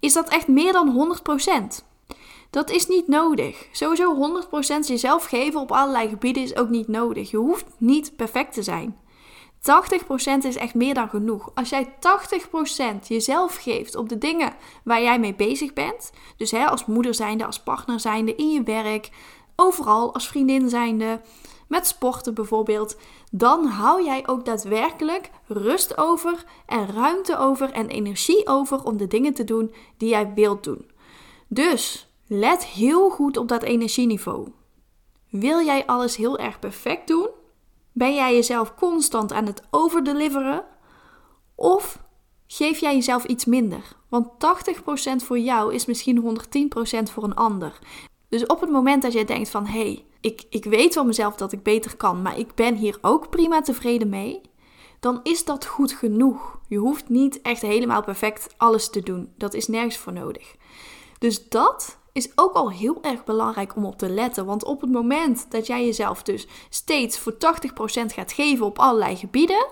is 0.00 0.12
dat 0.12 0.28
echt 0.28 0.48
meer 0.48 0.72
dan 0.72 1.16
100%. 1.80 1.84
Dat 2.50 2.70
is 2.70 2.86
niet 2.86 3.08
nodig. 3.08 3.68
Sowieso 3.72 4.40
100% 4.84 4.86
jezelf 4.86 5.24
geven 5.24 5.60
op 5.60 5.72
allerlei 5.72 6.08
gebieden 6.08 6.42
is 6.42 6.56
ook 6.56 6.68
niet 6.68 6.88
nodig. 6.88 7.30
Je 7.30 7.36
hoeft 7.36 7.66
niet 7.78 8.16
perfect 8.16 8.52
te 8.52 8.62
zijn. 8.62 8.96
80% 9.58 10.46
is 10.46 10.56
echt 10.56 10.74
meer 10.74 10.94
dan 10.94 11.08
genoeg. 11.08 11.50
Als 11.54 11.68
jij 11.68 11.94
80% 13.02 13.06
jezelf 13.08 13.56
geeft 13.56 13.94
op 13.96 14.08
de 14.08 14.18
dingen 14.18 14.54
waar 14.84 15.02
jij 15.02 15.18
mee 15.18 15.34
bezig 15.34 15.72
bent, 15.72 16.10
dus 16.36 16.50
hè, 16.50 16.66
als 16.66 16.86
moeder 16.86 17.14
zijnde, 17.14 17.46
als 17.46 17.62
partner 17.62 18.00
zijnde, 18.00 18.34
in 18.34 18.50
je 18.52 18.62
werk, 18.62 19.08
overal, 19.60 20.14
als 20.14 20.28
vriendin 20.28 20.68
zijnde, 20.68 21.20
met 21.68 21.86
sporten 21.86 22.34
bijvoorbeeld, 22.34 22.96
dan 23.30 23.66
hou 23.66 24.04
jij 24.04 24.26
ook 24.26 24.44
daadwerkelijk 24.44 25.30
rust 25.46 25.98
over 25.98 26.44
en 26.66 26.86
ruimte 26.86 27.38
over 27.38 27.70
en 27.72 27.88
energie 27.88 28.46
over 28.46 28.84
om 28.84 28.96
de 28.96 29.06
dingen 29.06 29.34
te 29.34 29.44
doen 29.44 29.74
die 29.96 30.08
jij 30.08 30.32
wilt 30.34 30.64
doen. 30.64 30.90
Dus 31.48 32.08
let 32.26 32.64
heel 32.64 33.10
goed 33.10 33.36
op 33.36 33.48
dat 33.48 33.62
energieniveau. 33.62 34.48
Wil 35.30 35.64
jij 35.64 35.86
alles 35.86 36.16
heel 36.16 36.38
erg 36.38 36.58
perfect 36.58 37.08
doen? 37.08 37.28
Ben 37.92 38.14
jij 38.14 38.34
jezelf 38.34 38.74
constant 38.74 39.32
aan 39.32 39.46
het 39.46 39.62
overdeliveren? 39.70 40.64
Of 41.54 42.02
geef 42.46 42.78
jij 42.78 42.94
jezelf 42.94 43.24
iets 43.24 43.44
minder? 43.44 43.96
Want 44.08 44.28
80% 45.22 45.24
voor 45.24 45.38
jou 45.38 45.74
is 45.74 45.86
misschien 45.86 46.38
110% 47.08 47.12
voor 47.12 47.24
een 47.24 47.34
ander. 47.34 47.78
Dus 48.28 48.46
op 48.46 48.60
het 48.60 48.70
moment 48.70 49.02
dat 49.02 49.12
jij 49.12 49.24
denkt 49.24 49.48
van 49.48 49.66
hé, 49.66 49.80
hey, 49.80 50.04
ik, 50.20 50.42
ik 50.50 50.64
weet 50.64 50.94
van 50.94 51.06
mezelf 51.06 51.34
dat 51.34 51.52
ik 51.52 51.62
beter 51.62 51.96
kan, 51.96 52.22
maar 52.22 52.38
ik 52.38 52.54
ben 52.54 52.74
hier 52.74 52.98
ook 53.00 53.30
prima 53.30 53.60
tevreden 53.60 54.08
mee, 54.08 54.40
dan 55.00 55.20
is 55.22 55.44
dat 55.44 55.66
goed 55.66 55.92
genoeg. 55.92 56.58
Je 56.68 56.76
hoeft 56.76 57.08
niet 57.08 57.40
echt 57.42 57.62
helemaal 57.62 58.02
perfect 58.02 58.54
alles 58.56 58.90
te 58.90 59.02
doen. 59.02 59.32
Dat 59.36 59.54
is 59.54 59.66
nergens 59.66 59.96
voor 59.96 60.12
nodig. 60.12 60.54
Dus 61.18 61.48
dat 61.48 61.98
is 62.12 62.30
ook 62.34 62.52
al 62.52 62.70
heel 62.70 63.02
erg 63.02 63.24
belangrijk 63.24 63.76
om 63.76 63.84
op 63.84 63.98
te 63.98 64.08
letten. 64.08 64.46
Want 64.46 64.64
op 64.64 64.80
het 64.80 64.90
moment 64.90 65.46
dat 65.50 65.66
jij 65.66 65.84
jezelf 65.84 66.22
dus 66.22 66.46
steeds 66.68 67.18
voor 67.18 67.32
80% 67.32 67.36
gaat 68.14 68.32
geven 68.32 68.66
op 68.66 68.78
allerlei 68.78 69.16
gebieden, 69.16 69.66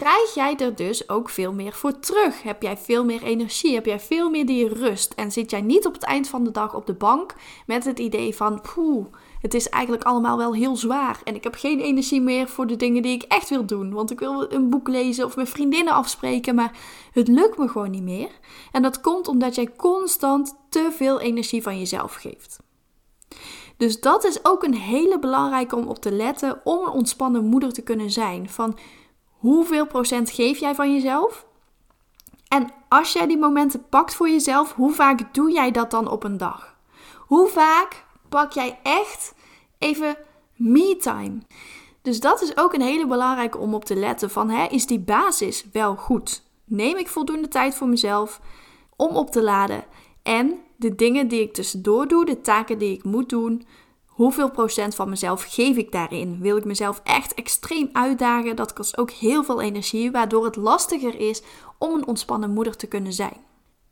krijg 0.00 0.34
jij 0.34 0.56
er 0.56 0.74
dus 0.74 1.08
ook 1.08 1.28
veel 1.28 1.52
meer 1.52 1.72
voor 1.72 1.98
terug. 1.98 2.42
Heb 2.42 2.62
jij 2.62 2.76
veel 2.76 3.04
meer 3.04 3.22
energie, 3.22 3.74
heb 3.74 3.86
jij 3.86 4.00
veel 4.00 4.30
meer 4.30 4.46
die 4.46 4.68
rust. 4.68 5.12
En 5.12 5.32
zit 5.32 5.50
jij 5.50 5.60
niet 5.60 5.86
op 5.86 5.92
het 5.92 6.02
eind 6.02 6.28
van 6.28 6.44
de 6.44 6.50
dag 6.50 6.74
op 6.74 6.86
de 6.86 6.94
bank 6.94 7.34
met 7.66 7.84
het 7.84 7.98
idee 7.98 8.34
van, 8.34 8.60
poeh, 8.60 9.06
het 9.40 9.54
is 9.54 9.68
eigenlijk 9.68 10.04
allemaal 10.04 10.36
wel 10.36 10.54
heel 10.54 10.76
zwaar. 10.76 11.20
En 11.24 11.34
ik 11.34 11.44
heb 11.44 11.54
geen 11.54 11.80
energie 11.80 12.20
meer 12.20 12.48
voor 12.48 12.66
de 12.66 12.76
dingen 12.76 13.02
die 13.02 13.14
ik 13.14 13.22
echt 13.22 13.48
wil 13.48 13.66
doen. 13.66 13.92
Want 13.92 14.10
ik 14.10 14.18
wil 14.18 14.52
een 14.52 14.70
boek 14.70 14.88
lezen 14.88 15.24
of 15.24 15.36
met 15.36 15.48
vriendinnen 15.48 15.94
afspreken, 15.94 16.54
maar 16.54 16.78
het 17.12 17.28
lukt 17.28 17.58
me 17.58 17.68
gewoon 17.68 17.90
niet 17.90 18.02
meer. 18.02 18.30
En 18.72 18.82
dat 18.82 19.00
komt 19.00 19.28
omdat 19.28 19.54
jij 19.54 19.72
constant 19.76 20.56
te 20.68 20.88
veel 20.96 21.20
energie 21.20 21.62
van 21.62 21.78
jezelf 21.78 22.14
geeft. 22.14 22.58
Dus 23.76 24.00
dat 24.00 24.24
is 24.24 24.44
ook 24.44 24.62
een 24.62 24.74
hele 24.74 25.18
belangrijke 25.18 25.76
om 25.76 25.86
op 25.86 25.98
te 25.98 26.12
letten 26.12 26.60
om 26.64 26.86
een 26.86 26.92
ontspannen 26.92 27.44
moeder 27.44 27.72
te 27.72 27.82
kunnen 27.82 28.10
zijn. 28.10 28.48
Van 28.48 28.78
hoeveel 29.38 29.86
procent 29.86 30.30
geef 30.30 30.58
jij 30.58 30.74
van 30.74 30.94
jezelf? 30.94 31.46
En 32.48 32.72
als 32.88 33.12
jij 33.12 33.26
die 33.26 33.38
momenten 33.38 33.88
pakt 33.88 34.14
voor 34.14 34.28
jezelf, 34.28 34.72
hoe 34.72 34.92
vaak 34.92 35.34
doe 35.34 35.52
jij 35.52 35.70
dat 35.70 35.90
dan 35.90 36.10
op 36.10 36.24
een 36.24 36.36
dag? 36.36 36.76
Hoe 37.16 37.48
vaak 37.48 38.04
pak 38.28 38.52
jij 38.52 38.78
echt 38.82 39.34
even 39.78 40.16
me-time. 40.58 41.38
Dus 42.02 42.20
dat 42.20 42.42
is 42.42 42.56
ook 42.56 42.72
een 42.72 42.80
hele 42.80 43.06
belangrijke 43.06 43.58
om 43.58 43.74
op 43.74 43.84
te 43.84 43.96
letten 43.96 44.30
van 44.30 44.50
hè, 44.50 44.66
is 44.66 44.86
die 44.86 45.00
basis 45.00 45.64
wel 45.72 45.96
goed? 45.96 46.42
Neem 46.64 46.96
ik 46.96 47.08
voldoende 47.08 47.48
tijd 47.48 47.74
voor 47.74 47.88
mezelf 47.88 48.40
om 48.96 49.16
op 49.16 49.30
te 49.30 49.42
laden? 49.42 49.84
En 50.22 50.58
de 50.76 50.94
dingen 50.94 51.28
die 51.28 51.42
ik 51.42 51.52
tussendoor 51.52 52.08
doe, 52.08 52.24
de 52.24 52.40
taken 52.40 52.78
die 52.78 52.96
ik 52.96 53.04
moet 53.04 53.28
doen, 53.28 53.66
Hoeveel 54.18 54.50
procent 54.50 54.94
van 54.94 55.08
mezelf 55.08 55.44
geef 55.48 55.76
ik 55.76 55.92
daarin? 55.92 56.38
Wil 56.40 56.56
ik 56.56 56.64
mezelf 56.64 57.00
echt 57.04 57.34
extreem 57.34 57.88
uitdagen? 57.92 58.56
Dat 58.56 58.72
kost 58.72 58.98
ook 58.98 59.10
heel 59.10 59.44
veel 59.44 59.60
energie, 59.60 60.10
waardoor 60.10 60.44
het 60.44 60.56
lastiger 60.56 61.20
is 61.20 61.42
om 61.78 61.94
een 61.94 62.06
ontspannen 62.06 62.50
moeder 62.50 62.76
te 62.76 62.86
kunnen 62.86 63.12
zijn. 63.12 63.36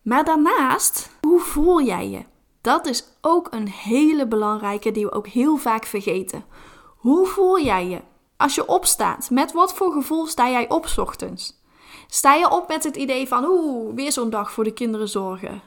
Maar 0.02 0.24
daarnaast, 0.24 1.10
hoe 1.20 1.40
voel 1.40 1.82
jij 1.82 2.08
je? 2.08 2.22
Dat 2.60 2.86
is 2.86 3.04
ook 3.20 3.48
een 3.50 3.68
hele 3.68 4.26
belangrijke 4.26 4.90
die 4.90 5.04
we 5.04 5.12
ook 5.12 5.26
heel 5.26 5.56
vaak 5.56 5.84
vergeten. 5.84 6.44
Hoe 6.96 7.26
voel 7.26 7.60
jij 7.60 7.86
je? 7.86 8.00
Als 8.36 8.54
je 8.54 8.66
opstaat, 8.66 9.30
met 9.30 9.52
wat 9.52 9.74
voor 9.74 9.92
gevoel 9.92 10.26
sta 10.26 10.50
jij 10.50 10.68
op 10.68 10.86
ochtends? 10.96 11.62
Sta 12.06 12.34
je 12.34 12.50
op 12.50 12.68
met 12.68 12.84
het 12.84 12.96
idee 12.96 13.28
van, 13.28 13.44
oeh, 13.44 13.94
weer 13.94 14.12
zo'n 14.12 14.30
dag 14.30 14.52
voor 14.52 14.64
de 14.64 14.72
kinderen 14.72 15.08
zorgen? 15.08 15.62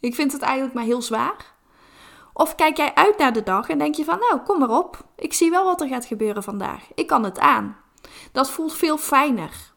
Ik 0.00 0.14
vind 0.14 0.32
het 0.32 0.42
eigenlijk 0.42 0.74
maar 0.74 0.84
heel 0.84 1.02
zwaar. 1.02 1.58
Of 2.32 2.54
kijk 2.54 2.76
jij 2.76 2.94
uit 2.94 3.18
naar 3.18 3.32
de 3.32 3.42
dag 3.42 3.68
en 3.68 3.78
denk 3.78 3.94
je 3.94 4.04
van, 4.04 4.18
nou, 4.18 4.40
kom 4.40 4.58
maar 4.58 4.78
op. 4.78 5.04
Ik 5.16 5.32
zie 5.32 5.50
wel 5.50 5.64
wat 5.64 5.80
er 5.80 5.88
gaat 5.88 6.04
gebeuren 6.04 6.42
vandaag. 6.42 6.82
Ik 6.94 7.06
kan 7.06 7.24
het 7.24 7.38
aan. 7.38 7.76
Dat 8.32 8.50
voelt 8.50 8.72
veel 8.72 8.98
fijner. 8.98 9.72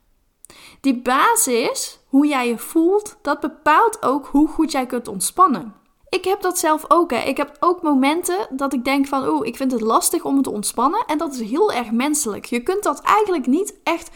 Die 0.81 1.01
basis, 1.01 1.99
hoe 2.07 2.27
jij 2.27 2.47
je 2.47 2.57
voelt, 2.57 3.17
dat 3.21 3.39
bepaalt 3.39 4.03
ook 4.03 4.25
hoe 4.25 4.47
goed 4.47 4.71
jij 4.71 4.85
kunt 4.85 5.07
ontspannen. 5.07 5.75
Ik 6.09 6.23
heb 6.23 6.41
dat 6.41 6.59
zelf 6.59 6.85
ook. 6.87 7.11
Hè. 7.11 7.17
Ik 7.17 7.37
heb 7.37 7.57
ook 7.59 7.81
momenten 7.81 8.47
dat 8.49 8.73
ik 8.73 8.85
denk 8.85 9.07
van, 9.07 9.27
oeh, 9.27 9.47
ik 9.47 9.55
vind 9.55 9.71
het 9.71 9.81
lastig 9.81 10.23
om 10.23 10.41
te 10.41 10.49
ontspannen. 10.49 11.03
En 11.05 11.17
dat 11.17 11.33
is 11.33 11.49
heel 11.49 11.71
erg 11.71 11.91
menselijk. 11.91 12.45
Je 12.45 12.63
kunt 12.63 12.83
dat 12.83 13.01
eigenlijk 13.01 13.47
niet 13.47 13.79
echt 13.83 14.09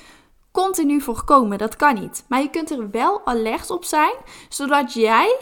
continu 0.51 1.01
voorkomen. 1.01 1.57
Dat 1.57 1.75
kan 1.75 1.93
niet. 1.93 2.25
Maar 2.27 2.41
je 2.41 2.49
kunt 2.49 2.71
er 2.71 2.89
wel 2.89 3.21
alert 3.25 3.69
op 3.69 3.85
zijn, 3.85 4.13
zodat 4.49 4.93
jij 4.93 5.35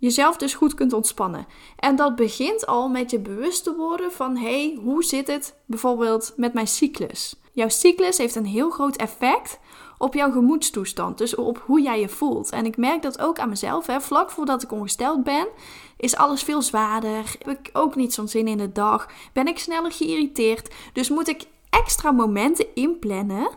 jezelf 0.00 0.36
dus 0.36 0.54
goed 0.54 0.74
kunt 0.74 0.92
ontspannen. 0.92 1.46
En 1.76 1.96
dat 1.96 2.16
begint 2.16 2.66
al 2.66 2.88
met 2.88 3.10
je 3.10 3.18
bewust 3.18 3.64
te 3.64 3.74
worden 3.74 4.12
van, 4.12 4.36
hey, 4.36 4.78
hoe 4.82 5.04
zit 5.04 5.26
het 5.26 5.54
bijvoorbeeld 5.66 6.32
met 6.36 6.52
mijn 6.52 6.66
cyclus? 6.66 7.36
Jouw 7.52 7.68
cyclus 7.68 8.18
heeft 8.18 8.34
een 8.34 8.46
heel 8.46 8.70
groot 8.70 8.96
effect 8.96 9.58
op 9.98 10.14
jouw 10.14 10.30
gemoedstoestand. 10.30 11.18
Dus 11.18 11.34
op 11.34 11.62
hoe 11.66 11.80
jij 11.80 12.00
je 12.00 12.08
voelt. 12.08 12.50
En 12.50 12.66
ik 12.66 12.76
merk 12.76 13.02
dat 13.02 13.20
ook 13.20 13.38
aan 13.38 13.48
mezelf. 13.48 13.86
Hè. 13.86 14.00
Vlak 14.00 14.30
voordat 14.30 14.62
ik 14.62 14.72
ongesteld 14.72 15.24
ben, 15.24 15.48
is 15.96 16.16
alles 16.16 16.42
veel 16.42 16.62
zwaarder. 16.62 17.36
Heb 17.38 17.58
ik 17.58 17.70
ook 17.72 17.94
niet 17.94 18.14
zo'n 18.14 18.28
zin 18.28 18.48
in 18.48 18.58
de 18.58 18.72
dag. 18.72 19.08
Ben 19.32 19.46
ik 19.46 19.58
sneller 19.58 19.92
geïrriteerd. 19.92 20.74
Dus 20.92 21.08
moet 21.08 21.28
ik 21.28 21.46
extra 21.70 22.10
momenten 22.10 22.66
inplannen 22.74 23.48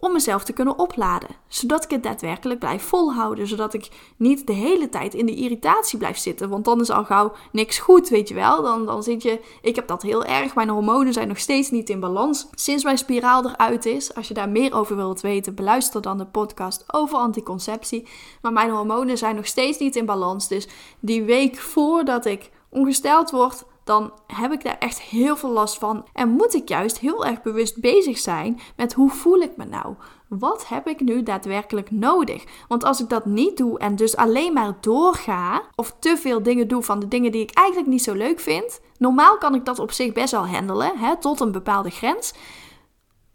om 0.00 0.12
mezelf 0.12 0.44
te 0.44 0.52
kunnen 0.52 0.78
opladen. 0.78 1.28
Zodat 1.48 1.84
ik 1.84 1.90
het 1.90 2.02
daadwerkelijk 2.02 2.58
blijf 2.58 2.82
volhouden. 2.82 3.46
Zodat 3.46 3.74
ik 3.74 3.88
niet 4.16 4.46
de 4.46 4.52
hele 4.52 4.88
tijd 4.88 5.14
in 5.14 5.26
de 5.26 5.34
irritatie 5.34 5.98
blijf 5.98 6.18
zitten. 6.18 6.48
Want 6.48 6.64
dan 6.64 6.80
is 6.80 6.90
al 6.90 7.04
gauw 7.04 7.32
niks 7.52 7.78
goed, 7.78 8.08
weet 8.08 8.28
je 8.28 8.34
wel. 8.34 8.62
Dan, 8.62 8.86
dan 8.86 9.02
zit 9.02 9.22
je. 9.22 9.40
Ik 9.62 9.76
heb 9.76 9.88
dat 9.88 10.02
heel 10.02 10.24
erg. 10.24 10.54
Mijn 10.54 10.68
hormonen 10.68 11.12
zijn 11.12 11.28
nog 11.28 11.38
steeds 11.38 11.70
niet 11.70 11.90
in 11.90 12.00
balans. 12.00 12.48
Sinds 12.54 12.84
mijn 12.84 12.98
spiraal 12.98 13.48
eruit 13.48 13.86
is. 13.86 14.14
Als 14.14 14.28
je 14.28 14.34
daar 14.34 14.48
meer 14.48 14.74
over 14.74 14.96
wilt 14.96 15.20
weten, 15.20 15.54
beluister 15.54 16.02
dan 16.02 16.18
de 16.18 16.26
podcast 16.26 16.84
over 16.86 17.18
anticonceptie. 17.18 18.08
Maar 18.42 18.52
mijn 18.52 18.70
hormonen 18.70 19.18
zijn 19.18 19.36
nog 19.36 19.46
steeds 19.46 19.78
niet 19.78 19.96
in 19.96 20.06
balans. 20.06 20.48
Dus 20.48 20.68
die 21.00 21.22
week 21.22 21.56
voordat 21.56 22.24
ik 22.24 22.50
ongesteld 22.68 23.30
word, 23.30 23.64
dan 23.90 24.12
heb 24.26 24.52
ik 24.52 24.64
daar 24.64 24.78
echt 24.78 25.00
heel 25.00 25.36
veel 25.36 25.50
last 25.50 25.78
van. 25.78 26.04
En 26.12 26.28
moet 26.28 26.54
ik 26.54 26.68
juist 26.68 26.98
heel 26.98 27.26
erg 27.26 27.42
bewust 27.42 27.80
bezig 27.80 28.18
zijn 28.18 28.60
met 28.76 28.92
hoe 28.92 29.10
voel 29.10 29.40
ik 29.40 29.56
me 29.56 29.64
nou? 29.64 29.94
Wat 30.28 30.68
heb 30.68 30.88
ik 30.88 31.00
nu 31.00 31.22
daadwerkelijk 31.22 31.90
nodig? 31.90 32.44
Want 32.68 32.84
als 32.84 33.00
ik 33.00 33.08
dat 33.08 33.24
niet 33.24 33.56
doe 33.56 33.78
en 33.78 33.96
dus 33.96 34.16
alleen 34.16 34.52
maar 34.52 34.76
doorga, 34.80 35.62
of 35.74 35.96
te 35.98 36.16
veel 36.16 36.42
dingen 36.42 36.68
doe 36.68 36.82
van 36.82 37.00
de 37.00 37.08
dingen 37.08 37.32
die 37.32 37.42
ik 37.42 37.50
eigenlijk 37.50 37.88
niet 37.88 38.02
zo 38.02 38.14
leuk 38.14 38.40
vind, 38.40 38.80
normaal 38.98 39.38
kan 39.38 39.54
ik 39.54 39.64
dat 39.64 39.78
op 39.78 39.92
zich 39.92 40.12
best 40.12 40.30
wel 40.30 40.46
handelen, 40.46 40.98
hè, 40.98 41.16
tot 41.16 41.40
een 41.40 41.52
bepaalde 41.52 41.90
grens. 41.90 42.34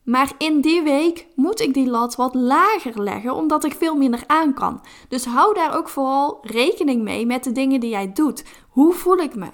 Maar 0.03 0.31
in 0.37 0.61
die 0.61 0.81
week 0.81 1.27
moet 1.35 1.59
ik 1.59 1.73
die 1.73 1.89
lat 1.89 2.15
wat 2.15 2.35
lager 2.35 3.01
leggen, 3.01 3.33
omdat 3.33 3.63
ik 3.63 3.75
veel 3.75 3.95
minder 3.95 4.23
aan 4.27 4.53
kan. 4.53 4.81
Dus 5.09 5.25
hou 5.25 5.53
daar 5.53 5.77
ook 5.77 5.89
vooral 5.89 6.37
rekening 6.41 7.01
mee 7.01 7.25
met 7.25 7.43
de 7.43 7.51
dingen 7.51 7.79
die 7.79 7.89
jij 7.89 8.13
doet. 8.13 8.45
Hoe 8.69 8.93
voel 8.93 9.17
ik 9.17 9.35
me? 9.35 9.47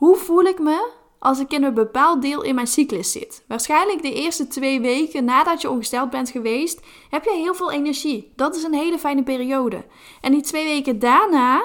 Hoe 0.00 0.16
voel 0.16 0.42
ik 0.42 0.58
me 0.58 0.90
als 1.18 1.38
ik 1.38 1.52
in 1.52 1.64
een 1.64 1.74
bepaald 1.74 2.22
deel 2.22 2.42
in 2.42 2.54
mijn 2.54 2.66
cyclus 2.66 3.12
zit? 3.12 3.44
Waarschijnlijk 3.48 4.02
de 4.02 4.12
eerste 4.12 4.48
twee 4.48 4.80
weken 4.80 5.24
nadat 5.24 5.60
je 5.60 5.70
ongesteld 5.70 6.10
bent 6.10 6.30
geweest, 6.30 6.80
heb 7.10 7.24
je 7.24 7.30
heel 7.30 7.54
veel 7.54 7.70
energie. 7.70 8.32
Dat 8.36 8.56
is 8.56 8.62
een 8.62 8.74
hele 8.74 8.98
fijne 8.98 9.22
periode. 9.22 9.84
En 10.20 10.32
die 10.32 10.42
twee 10.42 10.64
weken 10.64 10.98
daarna 10.98 11.64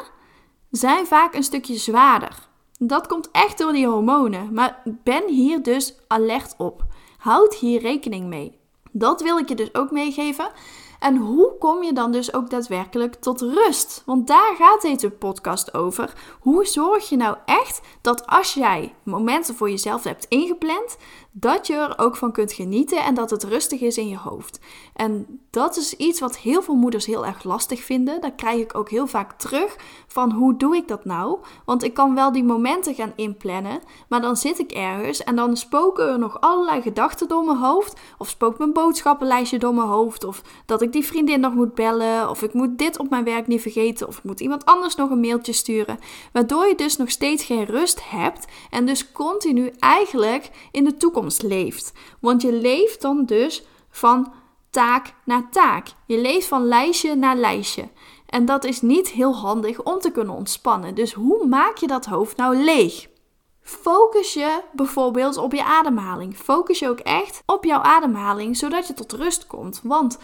zijn 0.71 1.05
vaak 1.05 1.33
een 1.33 1.43
stukje 1.43 1.75
zwaarder. 1.75 2.47
Dat 2.79 3.07
komt 3.07 3.29
echt 3.31 3.57
door 3.57 3.71
die 3.71 3.87
hormonen. 3.87 4.53
Maar 4.53 4.81
ben 5.03 5.27
hier 5.27 5.63
dus 5.63 5.95
alert 6.07 6.53
op. 6.57 6.83
Houd 7.17 7.55
hier 7.55 7.81
rekening 7.81 8.27
mee. 8.27 8.59
Dat 8.91 9.21
wil 9.21 9.37
ik 9.37 9.49
je 9.49 9.55
dus 9.55 9.73
ook 9.73 9.91
meegeven. 9.91 10.51
En 11.05 11.17
hoe 11.17 11.57
kom 11.59 11.83
je 11.83 11.93
dan 11.93 12.11
dus 12.11 12.33
ook 12.33 12.49
daadwerkelijk 12.49 13.15
tot 13.15 13.41
rust? 13.41 14.03
Want 14.05 14.27
daar 14.27 14.55
gaat 14.57 14.81
deze 14.81 15.09
podcast 15.09 15.73
over. 15.73 16.13
Hoe 16.39 16.65
zorg 16.65 17.09
je 17.09 17.15
nou 17.15 17.37
echt 17.45 17.81
dat 18.01 18.27
als 18.27 18.53
jij 18.53 18.95
momenten 19.03 19.55
voor 19.55 19.69
jezelf 19.69 20.03
hebt 20.03 20.25
ingepland, 20.29 20.97
dat 21.37 21.67
je 21.67 21.73
er 21.73 21.97
ook 21.97 22.15
van 22.15 22.31
kunt 22.31 22.53
genieten 22.53 23.03
en 23.03 23.13
dat 23.13 23.29
het 23.29 23.43
rustig 23.43 23.81
is 23.81 23.97
in 23.97 24.07
je 24.07 24.17
hoofd. 24.17 24.59
En 24.93 25.39
dat 25.49 25.77
is 25.77 25.93
iets 25.93 26.19
wat 26.19 26.37
heel 26.37 26.61
veel 26.61 26.75
moeders 26.75 27.05
heel 27.05 27.25
erg 27.25 27.43
lastig 27.43 27.83
vinden. 27.83 28.21
Dat 28.21 28.35
krijg 28.35 28.59
ik 28.59 28.75
ook 28.75 28.89
heel 28.89 29.07
vaak 29.07 29.31
terug 29.31 29.75
van 30.07 30.31
hoe 30.31 30.57
doe 30.57 30.75
ik 30.75 30.87
dat 30.87 31.05
nou? 31.05 31.37
Want 31.65 31.83
ik 31.83 31.93
kan 31.93 32.15
wel 32.15 32.31
die 32.31 32.43
momenten 32.43 32.95
gaan 32.95 33.13
inplannen, 33.15 33.79
maar 34.09 34.21
dan 34.21 34.37
zit 34.37 34.59
ik 34.59 34.71
ergens 34.71 35.23
en 35.23 35.35
dan 35.35 35.57
spoken 35.57 36.07
er 36.07 36.19
nog 36.19 36.41
allerlei 36.41 36.81
gedachten 36.81 37.27
door 37.27 37.43
mijn 37.43 37.57
hoofd. 37.57 37.99
Of 38.17 38.29
spookt 38.29 38.57
mijn 38.57 38.73
boodschappenlijstje 38.73 39.59
door 39.59 39.73
mijn 39.73 39.87
hoofd. 39.87 40.23
Of 40.23 40.41
dat 40.65 40.81
ik 40.81 40.91
die 40.91 41.05
vriendin 41.05 41.39
nog 41.39 41.53
moet 41.53 41.73
bellen. 41.73 42.29
Of 42.29 42.41
ik 42.41 42.53
moet 42.53 42.77
dit 42.77 42.99
op 42.99 43.09
mijn 43.09 43.23
werk 43.23 43.47
niet 43.47 43.61
vergeten. 43.61 44.07
Of 44.07 44.17
ik 44.17 44.23
moet 44.23 44.39
iemand 44.39 44.65
anders 44.65 44.95
nog 44.95 45.09
een 45.09 45.19
mailtje 45.19 45.53
sturen. 45.53 45.99
Waardoor 46.33 46.67
je 46.67 46.75
dus 46.75 46.97
nog 46.97 47.09
steeds 47.09 47.43
geen 47.43 47.65
rust 47.65 48.09
hebt 48.09 48.45
en 48.69 48.85
dus 48.85 49.11
continu 49.11 49.71
eigenlijk 49.79 50.49
in 50.71 50.83
de 50.83 50.97
toekomst 50.97 51.23
leeft. 51.41 51.93
Want 52.19 52.41
je 52.41 52.53
leeft 52.53 53.01
dan 53.01 53.25
dus 53.25 53.65
van 53.89 54.33
taak 54.69 55.13
naar 55.25 55.49
taak. 55.51 55.87
Je 56.05 56.17
leeft 56.17 56.47
van 56.47 56.65
lijstje 56.65 57.15
naar 57.15 57.35
lijstje. 57.35 57.89
En 58.25 58.45
dat 58.45 58.63
is 58.63 58.81
niet 58.81 59.09
heel 59.09 59.35
handig 59.35 59.83
om 59.83 59.99
te 59.99 60.11
kunnen 60.11 60.35
ontspannen. 60.35 60.95
Dus 60.95 61.13
hoe 61.13 61.47
maak 61.47 61.77
je 61.77 61.87
dat 61.87 62.05
hoofd 62.05 62.37
nou 62.37 62.55
leeg? 62.55 63.07
Focus 63.61 64.33
je 64.33 64.61
bijvoorbeeld 64.73 65.37
op 65.37 65.53
je 65.53 65.63
ademhaling. 65.63 66.37
Focus 66.37 66.79
je 66.79 66.89
ook 66.89 66.99
echt 66.99 67.43
op 67.45 67.63
jouw 67.63 67.81
ademhaling, 67.81 68.57
zodat 68.57 68.87
je 68.87 68.93
tot 68.93 69.13
rust 69.13 69.47
komt. 69.47 69.79
Want 69.83 70.17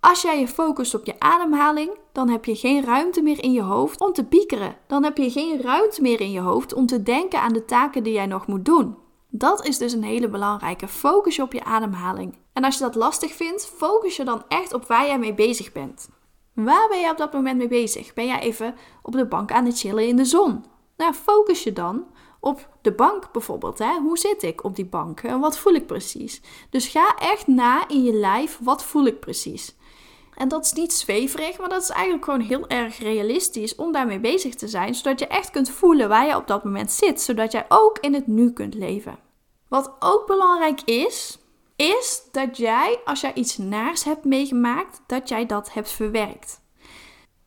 als 0.00 0.22
jij 0.22 0.40
je 0.40 0.48
focust 0.48 0.94
op 0.94 1.06
je 1.06 1.20
ademhaling, 1.20 1.90
dan 2.12 2.28
heb 2.28 2.44
je 2.44 2.56
geen 2.56 2.84
ruimte 2.84 3.22
meer 3.22 3.42
in 3.42 3.52
je 3.52 3.62
hoofd 3.62 4.00
om 4.00 4.12
te 4.12 4.24
piekeren. 4.24 4.76
Dan 4.86 5.04
heb 5.04 5.16
je 5.16 5.30
geen 5.30 5.60
ruimte 5.60 6.02
meer 6.02 6.20
in 6.20 6.30
je 6.30 6.40
hoofd 6.40 6.74
om 6.74 6.86
te 6.86 7.02
denken 7.02 7.40
aan 7.40 7.52
de 7.52 7.64
taken 7.64 8.02
die 8.02 8.12
jij 8.12 8.26
nog 8.26 8.46
moet 8.46 8.64
doen. 8.64 8.96
Dat 9.30 9.66
is 9.66 9.78
dus 9.78 9.92
een 9.92 10.02
hele 10.02 10.28
belangrijke. 10.28 10.88
Focus 10.88 11.36
je 11.36 11.42
op 11.42 11.52
je 11.52 11.64
ademhaling. 11.64 12.38
En 12.52 12.64
als 12.64 12.74
je 12.74 12.84
dat 12.84 12.94
lastig 12.94 13.32
vindt, 13.32 13.66
focus 13.66 14.16
je 14.16 14.24
dan 14.24 14.44
echt 14.48 14.72
op 14.72 14.86
waar 14.86 15.06
jij 15.06 15.18
mee 15.18 15.34
bezig 15.34 15.72
bent. 15.72 16.08
Waar 16.54 16.88
ben 16.88 17.00
je 17.00 17.10
op 17.10 17.18
dat 17.18 17.32
moment 17.32 17.58
mee 17.58 17.68
bezig? 17.68 18.14
Ben 18.14 18.26
jij 18.26 18.40
even 18.40 18.74
op 19.02 19.12
de 19.12 19.26
bank 19.26 19.52
aan 19.52 19.64
het 19.64 19.78
chillen 19.78 20.06
in 20.06 20.16
de 20.16 20.24
zon? 20.24 20.64
Nou, 20.96 21.12
focus 21.12 21.62
je 21.62 21.72
dan 21.72 22.06
op 22.40 22.68
de 22.82 22.92
bank 22.92 23.32
bijvoorbeeld. 23.32 23.78
Hè? 23.78 23.98
Hoe 23.98 24.18
zit 24.18 24.42
ik 24.42 24.64
op 24.64 24.76
die 24.76 24.86
bank 24.86 25.20
en 25.20 25.40
wat 25.40 25.58
voel 25.58 25.74
ik 25.74 25.86
precies? 25.86 26.42
Dus 26.70 26.88
ga 26.88 27.14
echt 27.18 27.46
na 27.46 27.88
in 27.88 28.02
je 28.02 28.12
lijf, 28.12 28.58
wat 28.62 28.84
voel 28.84 29.04
ik 29.04 29.20
precies? 29.20 29.76
En 30.34 30.48
dat 30.48 30.64
is 30.64 30.72
niet 30.72 30.92
zweverig, 30.92 31.58
maar 31.58 31.68
dat 31.68 31.82
is 31.82 31.88
eigenlijk 31.90 32.24
gewoon 32.24 32.40
heel 32.40 32.68
erg 32.68 32.98
realistisch 32.98 33.74
om 33.74 33.92
daarmee 33.92 34.20
bezig 34.20 34.54
te 34.54 34.68
zijn, 34.68 34.94
zodat 34.94 35.18
je 35.18 35.26
echt 35.26 35.50
kunt 35.50 35.70
voelen 35.70 36.08
waar 36.08 36.26
je 36.26 36.36
op 36.36 36.46
dat 36.46 36.64
moment 36.64 36.90
zit, 36.90 37.20
zodat 37.20 37.52
jij 37.52 37.64
ook 37.68 37.98
in 37.98 38.14
het 38.14 38.26
nu 38.26 38.52
kunt 38.52 38.74
leven. 38.74 39.18
Wat 39.68 39.96
ook 39.98 40.26
belangrijk 40.26 40.80
is, 40.80 41.38
is 41.76 42.22
dat 42.32 42.56
jij, 42.56 43.00
als 43.04 43.20
jij 43.20 43.34
iets 43.34 43.56
naars 43.56 44.04
hebt 44.04 44.24
meegemaakt, 44.24 45.00
dat 45.06 45.28
jij 45.28 45.46
dat 45.46 45.72
hebt 45.72 45.90
verwerkt. 45.90 46.60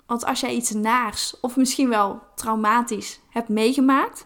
Want 0.05 0.25
als 0.25 0.39
jij 0.39 0.53
iets 0.53 0.71
naars 0.71 1.39
of 1.41 1.55
misschien 1.55 1.89
wel 1.89 2.21
traumatisch 2.35 3.19
hebt 3.29 3.49
meegemaakt, 3.49 4.25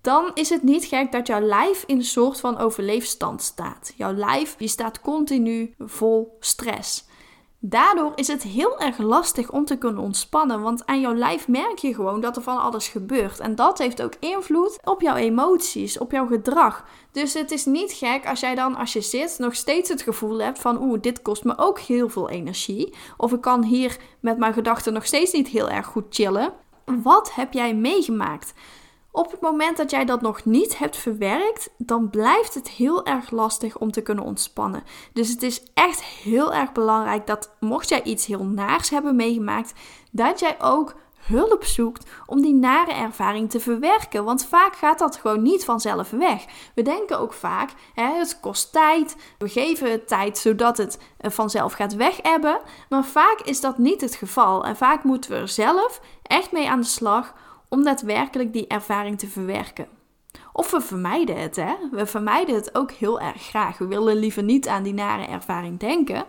dan 0.00 0.30
is 0.34 0.48
het 0.48 0.62
niet 0.62 0.84
gek 0.84 1.12
dat 1.12 1.26
jouw 1.26 1.40
lijf 1.40 1.84
in 1.86 1.96
een 1.96 2.04
soort 2.04 2.40
van 2.40 2.58
overleefstand 2.58 3.42
staat. 3.42 3.92
Jouw 3.96 4.12
lijf 4.12 4.56
die 4.56 4.68
staat 4.68 5.00
continu 5.00 5.74
vol 5.78 6.36
stress. 6.40 7.07
Daardoor 7.60 8.12
is 8.14 8.28
het 8.28 8.42
heel 8.42 8.78
erg 8.78 8.98
lastig 8.98 9.50
om 9.50 9.64
te 9.64 9.76
kunnen 9.76 10.02
ontspannen, 10.02 10.62
want 10.62 10.86
aan 10.86 11.00
jouw 11.00 11.14
lijf 11.14 11.48
merk 11.48 11.78
je 11.78 11.94
gewoon 11.94 12.20
dat 12.20 12.36
er 12.36 12.42
van 12.42 12.60
alles 12.60 12.88
gebeurt. 12.88 13.40
En 13.40 13.54
dat 13.54 13.78
heeft 13.78 14.02
ook 14.02 14.14
invloed 14.20 14.78
op 14.84 15.00
jouw 15.00 15.14
emoties, 15.14 15.98
op 15.98 16.12
jouw 16.12 16.26
gedrag. 16.26 16.84
Dus 17.12 17.34
het 17.34 17.50
is 17.50 17.64
niet 17.64 17.92
gek 17.92 18.26
als 18.26 18.40
jij 18.40 18.54
dan, 18.54 18.76
als 18.76 18.92
je 18.92 19.00
zit, 19.00 19.38
nog 19.38 19.54
steeds 19.54 19.88
het 19.88 20.02
gevoel 20.02 20.38
hebt 20.38 20.58
van 20.58 20.82
oeh, 20.82 21.00
dit 21.00 21.22
kost 21.22 21.44
me 21.44 21.58
ook 21.58 21.78
heel 21.78 22.08
veel 22.08 22.28
energie. 22.30 22.94
Of 23.16 23.32
ik 23.32 23.40
kan 23.40 23.64
hier 23.64 23.96
met 24.20 24.38
mijn 24.38 24.52
gedachten 24.52 24.92
nog 24.92 25.06
steeds 25.06 25.32
niet 25.32 25.48
heel 25.48 25.68
erg 25.68 25.86
goed 25.86 26.04
chillen. 26.08 26.52
Wat 27.02 27.34
heb 27.34 27.52
jij 27.52 27.74
meegemaakt? 27.74 28.54
Op 29.18 29.30
het 29.30 29.40
moment 29.40 29.76
dat 29.76 29.90
jij 29.90 30.04
dat 30.04 30.20
nog 30.20 30.44
niet 30.44 30.78
hebt 30.78 30.96
verwerkt, 30.96 31.70
dan 31.76 32.10
blijft 32.10 32.54
het 32.54 32.68
heel 32.68 33.06
erg 33.06 33.30
lastig 33.30 33.78
om 33.78 33.90
te 33.90 34.00
kunnen 34.00 34.24
ontspannen. 34.24 34.82
Dus 35.12 35.28
het 35.28 35.42
is 35.42 35.62
echt 35.74 36.02
heel 36.02 36.54
erg 36.54 36.72
belangrijk 36.72 37.26
dat 37.26 37.56
mocht 37.60 37.88
jij 37.88 38.02
iets 38.02 38.26
heel 38.26 38.44
naars 38.44 38.90
hebben 38.90 39.16
meegemaakt, 39.16 39.72
dat 40.10 40.40
jij 40.40 40.56
ook 40.60 40.94
hulp 41.18 41.64
zoekt 41.64 42.10
om 42.26 42.42
die 42.42 42.54
nare 42.54 42.92
ervaring 42.92 43.50
te 43.50 43.60
verwerken. 43.60 44.24
Want 44.24 44.46
vaak 44.46 44.76
gaat 44.76 44.98
dat 44.98 45.16
gewoon 45.16 45.42
niet 45.42 45.64
vanzelf 45.64 46.10
weg. 46.10 46.44
We 46.74 46.82
denken 46.82 47.18
ook 47.18 47.32
vaak, 47.32 47.70
hè, 47.94 48.18
het 48.18 48.40
kost 48.40 48.72
tijd. 48.72 49.16
We 49.38 49.48
geven 49.48 49.90
het 49.90 50.08
tijd 50.08 50.38
zodat 50.38 50.76
het 50.76 50.98
eh, 51.18 51.30
vanzelf 51.30 51.72
gaat 51.72 51.94
wegebben. 51.94 52.60
Maar 52.88 53.04
vaak 53.04 53.40
is 53.44 53.60
dat 53.60 53.78
niet 53.78 54.00
het 54.00 54.14
geval. 54.14 54.64
En 54.64 54.76
vaak 54.76 55.04
moeten 55.04 55.30
we 55.30 55.36
er 55.36 55.48
zelf 55.48 56.00
echt 56.22 56.52
mee 56.52 56.70
aan 56.70 56.80
de 56.80 56.86
slag 56.86 57.34
om 57.68 57.84
daadwerkelijk 57.84 58.52
die 58.52 58.66
ervaring 58.66 59.18
te 59.18 59.28
verwerken. 59.28 59.88
Of 60.52 60.70
we 60.70 60.80
vermijden 60.80 61.40
het, 61.40 61.56
hè? 61.56 61.74
We 61.90 62.06
vermijden 62.06 62.54
het 62.54 62.74
ook 62.74 62.90
heel 62.90 63.20
erg 63.20 63.42
graag. 63.42 63.78
We 63.78 63.86
willen 63.86 64.16
liever 64.16 64.42
niet 64.42 64.68
aan 64.68 64.82
die 64.82 64.94
nare 64.94 65.26
ervaring 65.26 65.78
denken. 65.78 66.24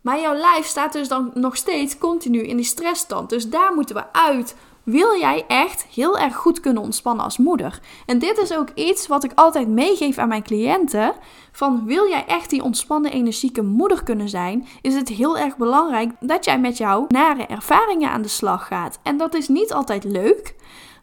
Maar 0.00 0.20
jouw 0.20 0.34
lijf 0.34 0.66
staat 0.66 0.92
dus 0.92 1.08
dan 1.08 1.30
nog 1.34 1.56
steeds 1.56 1.98
continu 1.98 2.42
in 2.42 2.56
die 2.56 2.64
stressstand. 2.64 3.30
Dus 3.30 3.48
daar 3.48 3.74
moeten 3.74 3.94
we 3.94 4.12
uit. 4.12 4.56
Wil 4.90 5.18
jij 5.18 5.44
echt 5.46 5.86
heel 5.94 6.18
erg 6.18 6.36
goed 6.36 6.60
kunnen 6.60 6.82
ontspannen 6.82 7.24
als 7.24 7.38
moeder? 7.38 7.80
En 8.06 8.18
dit 8.18 8.38
is 8.38 8.56
ook 8.56 8.68
iets 8.74 9.06
wat 9.06 9.24
ik 9.24 9.32
altijd 9.34 9.68
meegeef 9.68 10.18
aan 10.18 10.28
mijn 10.28 10.42
cliënten. 10.42 11.12
Van 11.52 11.86
wil 11.86 12.08
jij 12.08 12.24
echt 12.26 12.50
die 12.50 12.62
ontspannen, 12.62 13.12
energieke 13.12 13.62
moeder 13.62 14.02
kunnen 14.02 14.28
zijn? 14.28 14.66
Is 14.82 14.94
het 14.94 15.08
heel 15.08 15.38
erg 15.38 15.56
belangrijk 15.56 16.12
dat 16.20 16.44
jij 16.44 16.60
met 16.60 16.76
jouw 16.76 17.04
nare 17.08 17.46
ervaringen 17.46 18.10
aan 18.10 18.22
de 18.22 18.28
slag 18.28 18.66
gaat. 18.66 18.98
En 19.02 19.16
dat 19.16 19.34
is 19.34 19.48
niet 19.48 19.72
altijd 19.72 20.04
leuk, 20.04 20.54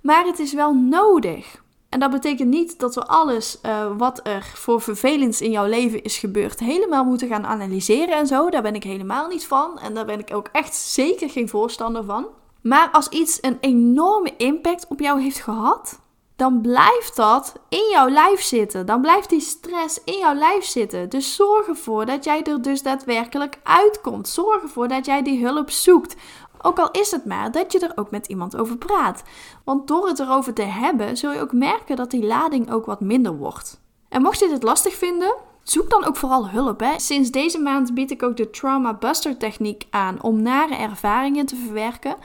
maar 0.01 0.25
het 0.25 0.39
is 0.39 0.53
wel 0.53 0.73
nodig. 0.73 1.63
En 1.89 1.99
dat 1.99 2.11
betekent 2.11 2.49
niet 2.49 2.79
dat 2.79 2.95
we 2.95 3.05
alles 3.05 3.59
uh, 3.65 3.97
wat 3.97 4.19
er 4.23 4.51
voor 4.53 4.81
vervelends 4.81 5.41
in 5.41 5.51
jouw 5.51 5.67
leven 5.67 6.03
is 6.03 6.17
gebeurd 6.17 6.59
helemaal 6.59 7.03
moeten 7.03 7.27
gaan 7.27 7.45
analyseren 7.45 8.17
en 8.17 8.27
zo. 8.27 8.49
Daar 8.49 8.61
ben 8.61 8.75
ik 8.75 8.83
helemaal 8.83 9.27
niet 9.27 9.47
van. 9.47 9.79
En 9.79 9.93
daar 9.93 10.05
ben 10.05 10.19
ik 10.19 10.33
ook 10.33 10.49
echt 10.51 10.75
zeker 10.75 11.29
geen 11.29 11.49
voorstander 11.49 12.03
van. 12.03 12.27
Maar 12.67 12.89
als 12.91 13.09
iets 13.09 13.37
een 13.41 13.57
enorme 13.59 14.33
impact 14.37 14.85
op 14.87 14.99
jou 14.99 15.21
heeft 15.21 15.39
gehad, 15.39 15.99
dan 16.35 16.61
blijft 16.61 17.15
dat 17.15 17.53
in 17.69 17.89
jouw 17.91 18.09
lijf 18.09 18.41
zitten. 18.41 18.85
Dan 18.85 19.01
blijft 19.01 19.29
die 19.29 19.39
stress 19.39 20.03
in 20.03 20.17
jouw 20.17 20.33
lijf 20.33 20.65
zitten. 20.65 21.09
Dus 21.09 21.35
zorg 21.35 21.67
ervoor 21.67 22.05
dat 22.05 22.23
jij 22.23 22.43
er 22.43 22.61
dus 22.61 22.81
daadwerkelijk 22.81 23.59
uitkomt. 23.63 24.27
Zorg 24.27 24.61
ervoor 24.61 24.87
dat 24.87 25.05
jij 25.05 25.21
die 25.21 25.45
hulp 25.45 25.69
zoekt. 25.69 26.15
Ook 26.61 26.79
al 26.79 26.91
is 26.91 27.11
het 27.11 27.25
maar 27.25 27.51
dat 27.51 27.71
je 27.71 27.79
er 27.79 27.91
ook 27.95 28.11
met 28.11 28.27
iemand 28.27 28.57
over 28.57 28.77
praat. 28.77 29.23
Want 29.63 29.87
door 29.87 30.07
het 30.07 30.19
erover 30.19 30.53
te 30.53 30.61
hebben, 30.61 31.17
zul 31.17 31.31
je 31.31 31.41
ook 31.41 31.53
merken 31.53 31.95
dat 31.95 32.11
die 32.11 32.25
lading 32.25 32.71
ook 32.71 32.85
wat 32.85 33.01
minder 33.01 33.37
wordt. 33.37 33.81
En 34.09 34.21
mocht 34.21 34.39
je 34.39 34.47
dit 34.47 34.63
lastig 34.63 34.93
vinden, 34.95 35.35
zoek 35.63 35.89
dan 35.89 36.05
ook 36.05 36.17
vooral 36.17 36.49
hulp. 36.49 36.79
Hè. 36.79 36.99
Sinds 36.99 37.31
deze 37.31 37.59
maand 37.59 37.93
bied 37.93 38.11
ik 38.11 38.23
ook 38.23 38.37
de 38.37 38.49
Trauma 38.49 38.93
Buster 38.93 39.37
techniek 39.37 39.87
aan 39.89 40.21
om 40.21 40.41
nare 40.41 40.75
ervaringen 40.75 41.45
te 41.45 41.55
verwerken. 41.55 42.15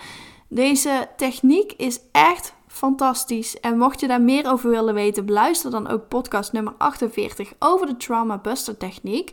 Deze 0.55 1.09
techniek 1.17 1.73
is 1.73 2.01
echt 2.11 2.55
fantastisch. 2.67 3.61
En 3.61 3.79
mocht 3.79 4.01
je 4.01 4.07
daar 4.07 4.21
meer 4.21 4.51
over 4.51 4.71
willen 4.71 4.95
weten, 4.95 5.27
beluister 5.27 5.71
dan 5.71 5.89
ook 5.89 6.09
podcast 6.09 6.53
nummer 6.53 6.75
48 6.79 7.53
over 7.59 7.87
de 7.87 7.97
Trauma 7.97 8.39
Buster 8.39 8.77
techniek. 8.77 9.31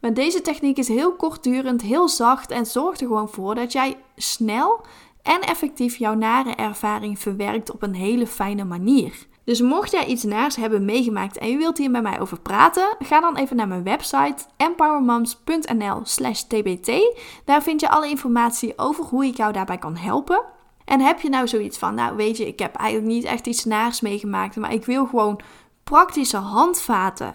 Maar 0.00 0.14
deze 0.14 0.40
techniek 0.40 0.78
is 0.78 0.88
heel 0.88 1.12
kortdurend, 1.12 1.82
heel 1.82 2.08
zacht 2.08 2.50
en 2.50 2.66
zorgt 2.66 3.00
er 3.00 3.06
gewoon 3.06 3.28
voor 3.28 3.54
dat 3.54 3.72
jij 3.72 3.96
snel 4.16 4.80
en 5.22 5.40
effectief 5.40 5.96
jouw 5.96 6.14
nare 6.14 6.54
ervaring 6.54 7.18
verwerkt 7.18 7.70
op 7.70 7.82
een 7.82 7.94
hele 7.94 8.26
fijne 8.26 8.64
manier. 8.64 9.26
Dus 9.44 9.60
mocht 9.60 9.90
jij 9.90 10.06
iets 10.06 10.22
naars 10.22 10.56
hebben 10.56 10.84
meegemaakt 10.84 11.38
en 11.38 11.48
je 11.48 11.56
wilt 11.56 11.78
hier 11.78 11.90
met 11.90 12.02
mij 12.02 12.20
over 12.20 12.40
praten, 12.40 12.96
ga 12.98 13.20
dan 13.20 13.36
even 13.36 13.56
naar 13.56 13.68
mijn 13.68 13.84
website 13.84 14.36
empowermoms.nl/tbt. 14.56 17.18
Daar 17.44 17.62
vind 17.62 17.80
je 17.80 17.88
alle 17.88 18.08
informatie 18.08 18.72
over 18.76 19.04
hoe 19.04 19.24
ik 19.24 19.36
jou 19.36 19.52
daarbij 19.52 19.78
kan 19.78 19.96
helpen. 19.96 20.42
En 20.84 21.00
heb 21.00 21.20
je 21.20 21.28
nou 21.28 21.48
zoiets 21.48 21.78
van, 21.78 21.94
nou 21.94 22.16
weet 22.16 22.36
je, 22.36 22.46
ik 22.46 22.58
heb 22.58 22.74
eigenlijk 22.74 23.14
niet 23.14 23.24
echt 23.24 23.46
iets 23.46 23.64
naars 23.64 24.00
meegemaakt, 24.00 24.56
maar 24.56 24.72
ik 24.72 24.84
wil 24.84 25.06
gewoon 25.06 25.40
praktische 25.84 26.36
handvaten 26.36 27.34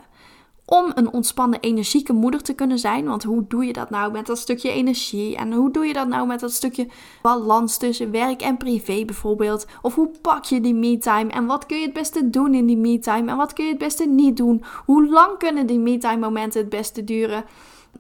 om 0.70 0.92
een 0.96 1.14
ontspannen, 1.14 1.60
energieke 1.60 2.14
moeder 2.14 2.42
te 2.42 2.54
kunnen 2.54 2.80
zijn. 2.80 3.06
Want 3.06 3.24
hoe 3.24 3.46
doe 3.48 3.66
je 3.66 3.74
dat 3.74 3.90
nou 3.90 4.12
met 4.12 4.26
dat 4.26 4.38
stukje 4.38 4.72
energie? 4.72 5.36
En 5.36 5.54
hoe 5.54 5.72
doe 5.72 5.86
je 5.86 5.94
dat 5.94 6.08
nou 6.08 6.28
met 6.28 6.40
dat 6.40 6.52
stukje 6.52 6.88
balans 7.22 7.78
tussen 7.78 8.12
werk 8.12 8.42
en 8.42 8.58
privé 8.58 9.06
bijvoorbeeld? 9.06 9.66
Of 9.82 9.96
hoe 9.96 10.12
pak 10.22 10.46
je 10.46 10.62
die 10.62 10.74
me-time? 10.74 11.32
En 11.32 11.46
wat 11.46 11.66
kun 11.66 11.78
je 11.78 11.84
het 11.84 11.94
beste 11.94 12.30
doen 12.30 12.54
in 12.54 12.66
die 12.66 12.78
me-time? 12.78 13.32
En 13.32 13.38
wat 13.38 13.54
kun 13.54 13.64
je 13.64 13.70
het 13.70 13.80
beste 13.80 14.06
niet 14.06 14.38
doen? 14.38 14.64
Hoe 14.86 15.10
lang 15.10 15.38
kunnen 15.38 15.68
die 15.68 15.80
me-time 15.80 16.20
momenten 16.20 16.60
het 16.60 16.70
beste 16.70 17.04
duren? 17.04 17.46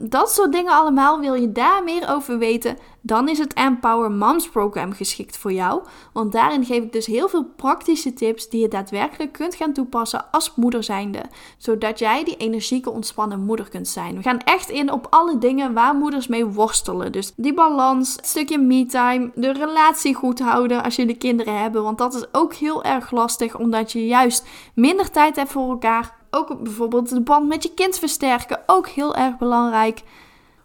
Dat 0.01 0.31
soort 0.31 0.51
dingen 0.51 0.71
allemaal, 0.71 1.19
wil 1.19 1.33
je 1.33 1.51
daar 1.51 1.83
meer 1.83 2.09
over 2.09 2.38
weten, 2.38 2.77
dan 3.01 3.29
is 3.29 3.38
het 3.38 3.53
Empower 3.53 4.12
Moms 4.12 4.49
Program 4.49 4.93
geschikt 4.93 5.38
voor 5.38 5.51
jou. 5.51 5.81
Want 6.13 6.31
daarin 6.31 6.65
geef 6.65 6.83
ik 6.83 6.91
dus 6.91 7.05
heel 7.05 7.29
veel 7.29 7.45
praktische 7.55 8.13
tips 8.13 8.49
die 8.49 8.62
je 8.62 8.67
daadwerkelijk 8.67 9.31
kunt 9.31 9.55
gaan 9.55 9.73
toepassen 9.73 10.25
als 10.31 10.55
moeder 10.55 10.83
zijnde. 10.83 11.21
Zodat 11.57 11.99
jij 11.99 12.23
die 12.23 12.38
energieke, 12.38 12.89
ontspannen 12.89 13.39
moeder 13.39 13.69
kunt 13.69 13.88
zijn. 13.88 14.15
We 14.15 14.21
gaan 14.21 14.39
echt 14.39 14.69
in 14.69 14.91
op 14.91 15.07
alle 15.09 15.38
dingen 15.38 15.73
waar 15.73 15.95
moeders 15.95 16.27
mee 16.27 16.45
worstelen. 16.45 17.12
Dus 17.12 17.33
die 17.35 17.53
balans, 17.53 18.15
het 18.15 18.27
stukje 18.27 18.57
me-time, 18.57 19.31
de 19.35 19.51
relatie 19.51 20.15
goed 20.15 20.39
houden 20.39 20.83
als 20.83 20.95
jullie 20.95 21.17
kinderen 21.17 21.62
hebben. 21.62 21.83
Want 21.83 21.97
dat 21.97 22.13
is 22.13 22.25
ook 22.31 22.53
heel 22.53 22.83
erg 22.83 23.12
lastig, 23.12 23.57
omdat 23.57 23.91
je 23.91 24.05
juist 24.05 24.47
minder 24.73 25.12
tijd 25.12 25.35
hebt 25.35 25.51
voor 25.51 25.69
elkaar 25.69 26.17
ook 26.32 26.63
bijvoorbeeld 26.63 27.10
de 27.10 27.22
band 27.22 27.48
met 27.48 27.63
je 27.63 27.74
kind 27.74 28.00
versterken. 28.00 28.60
Ook 28.65 28.88
heel 28.88 29.15
erg 29.15 29.38
belangrijk. 29.38 30.04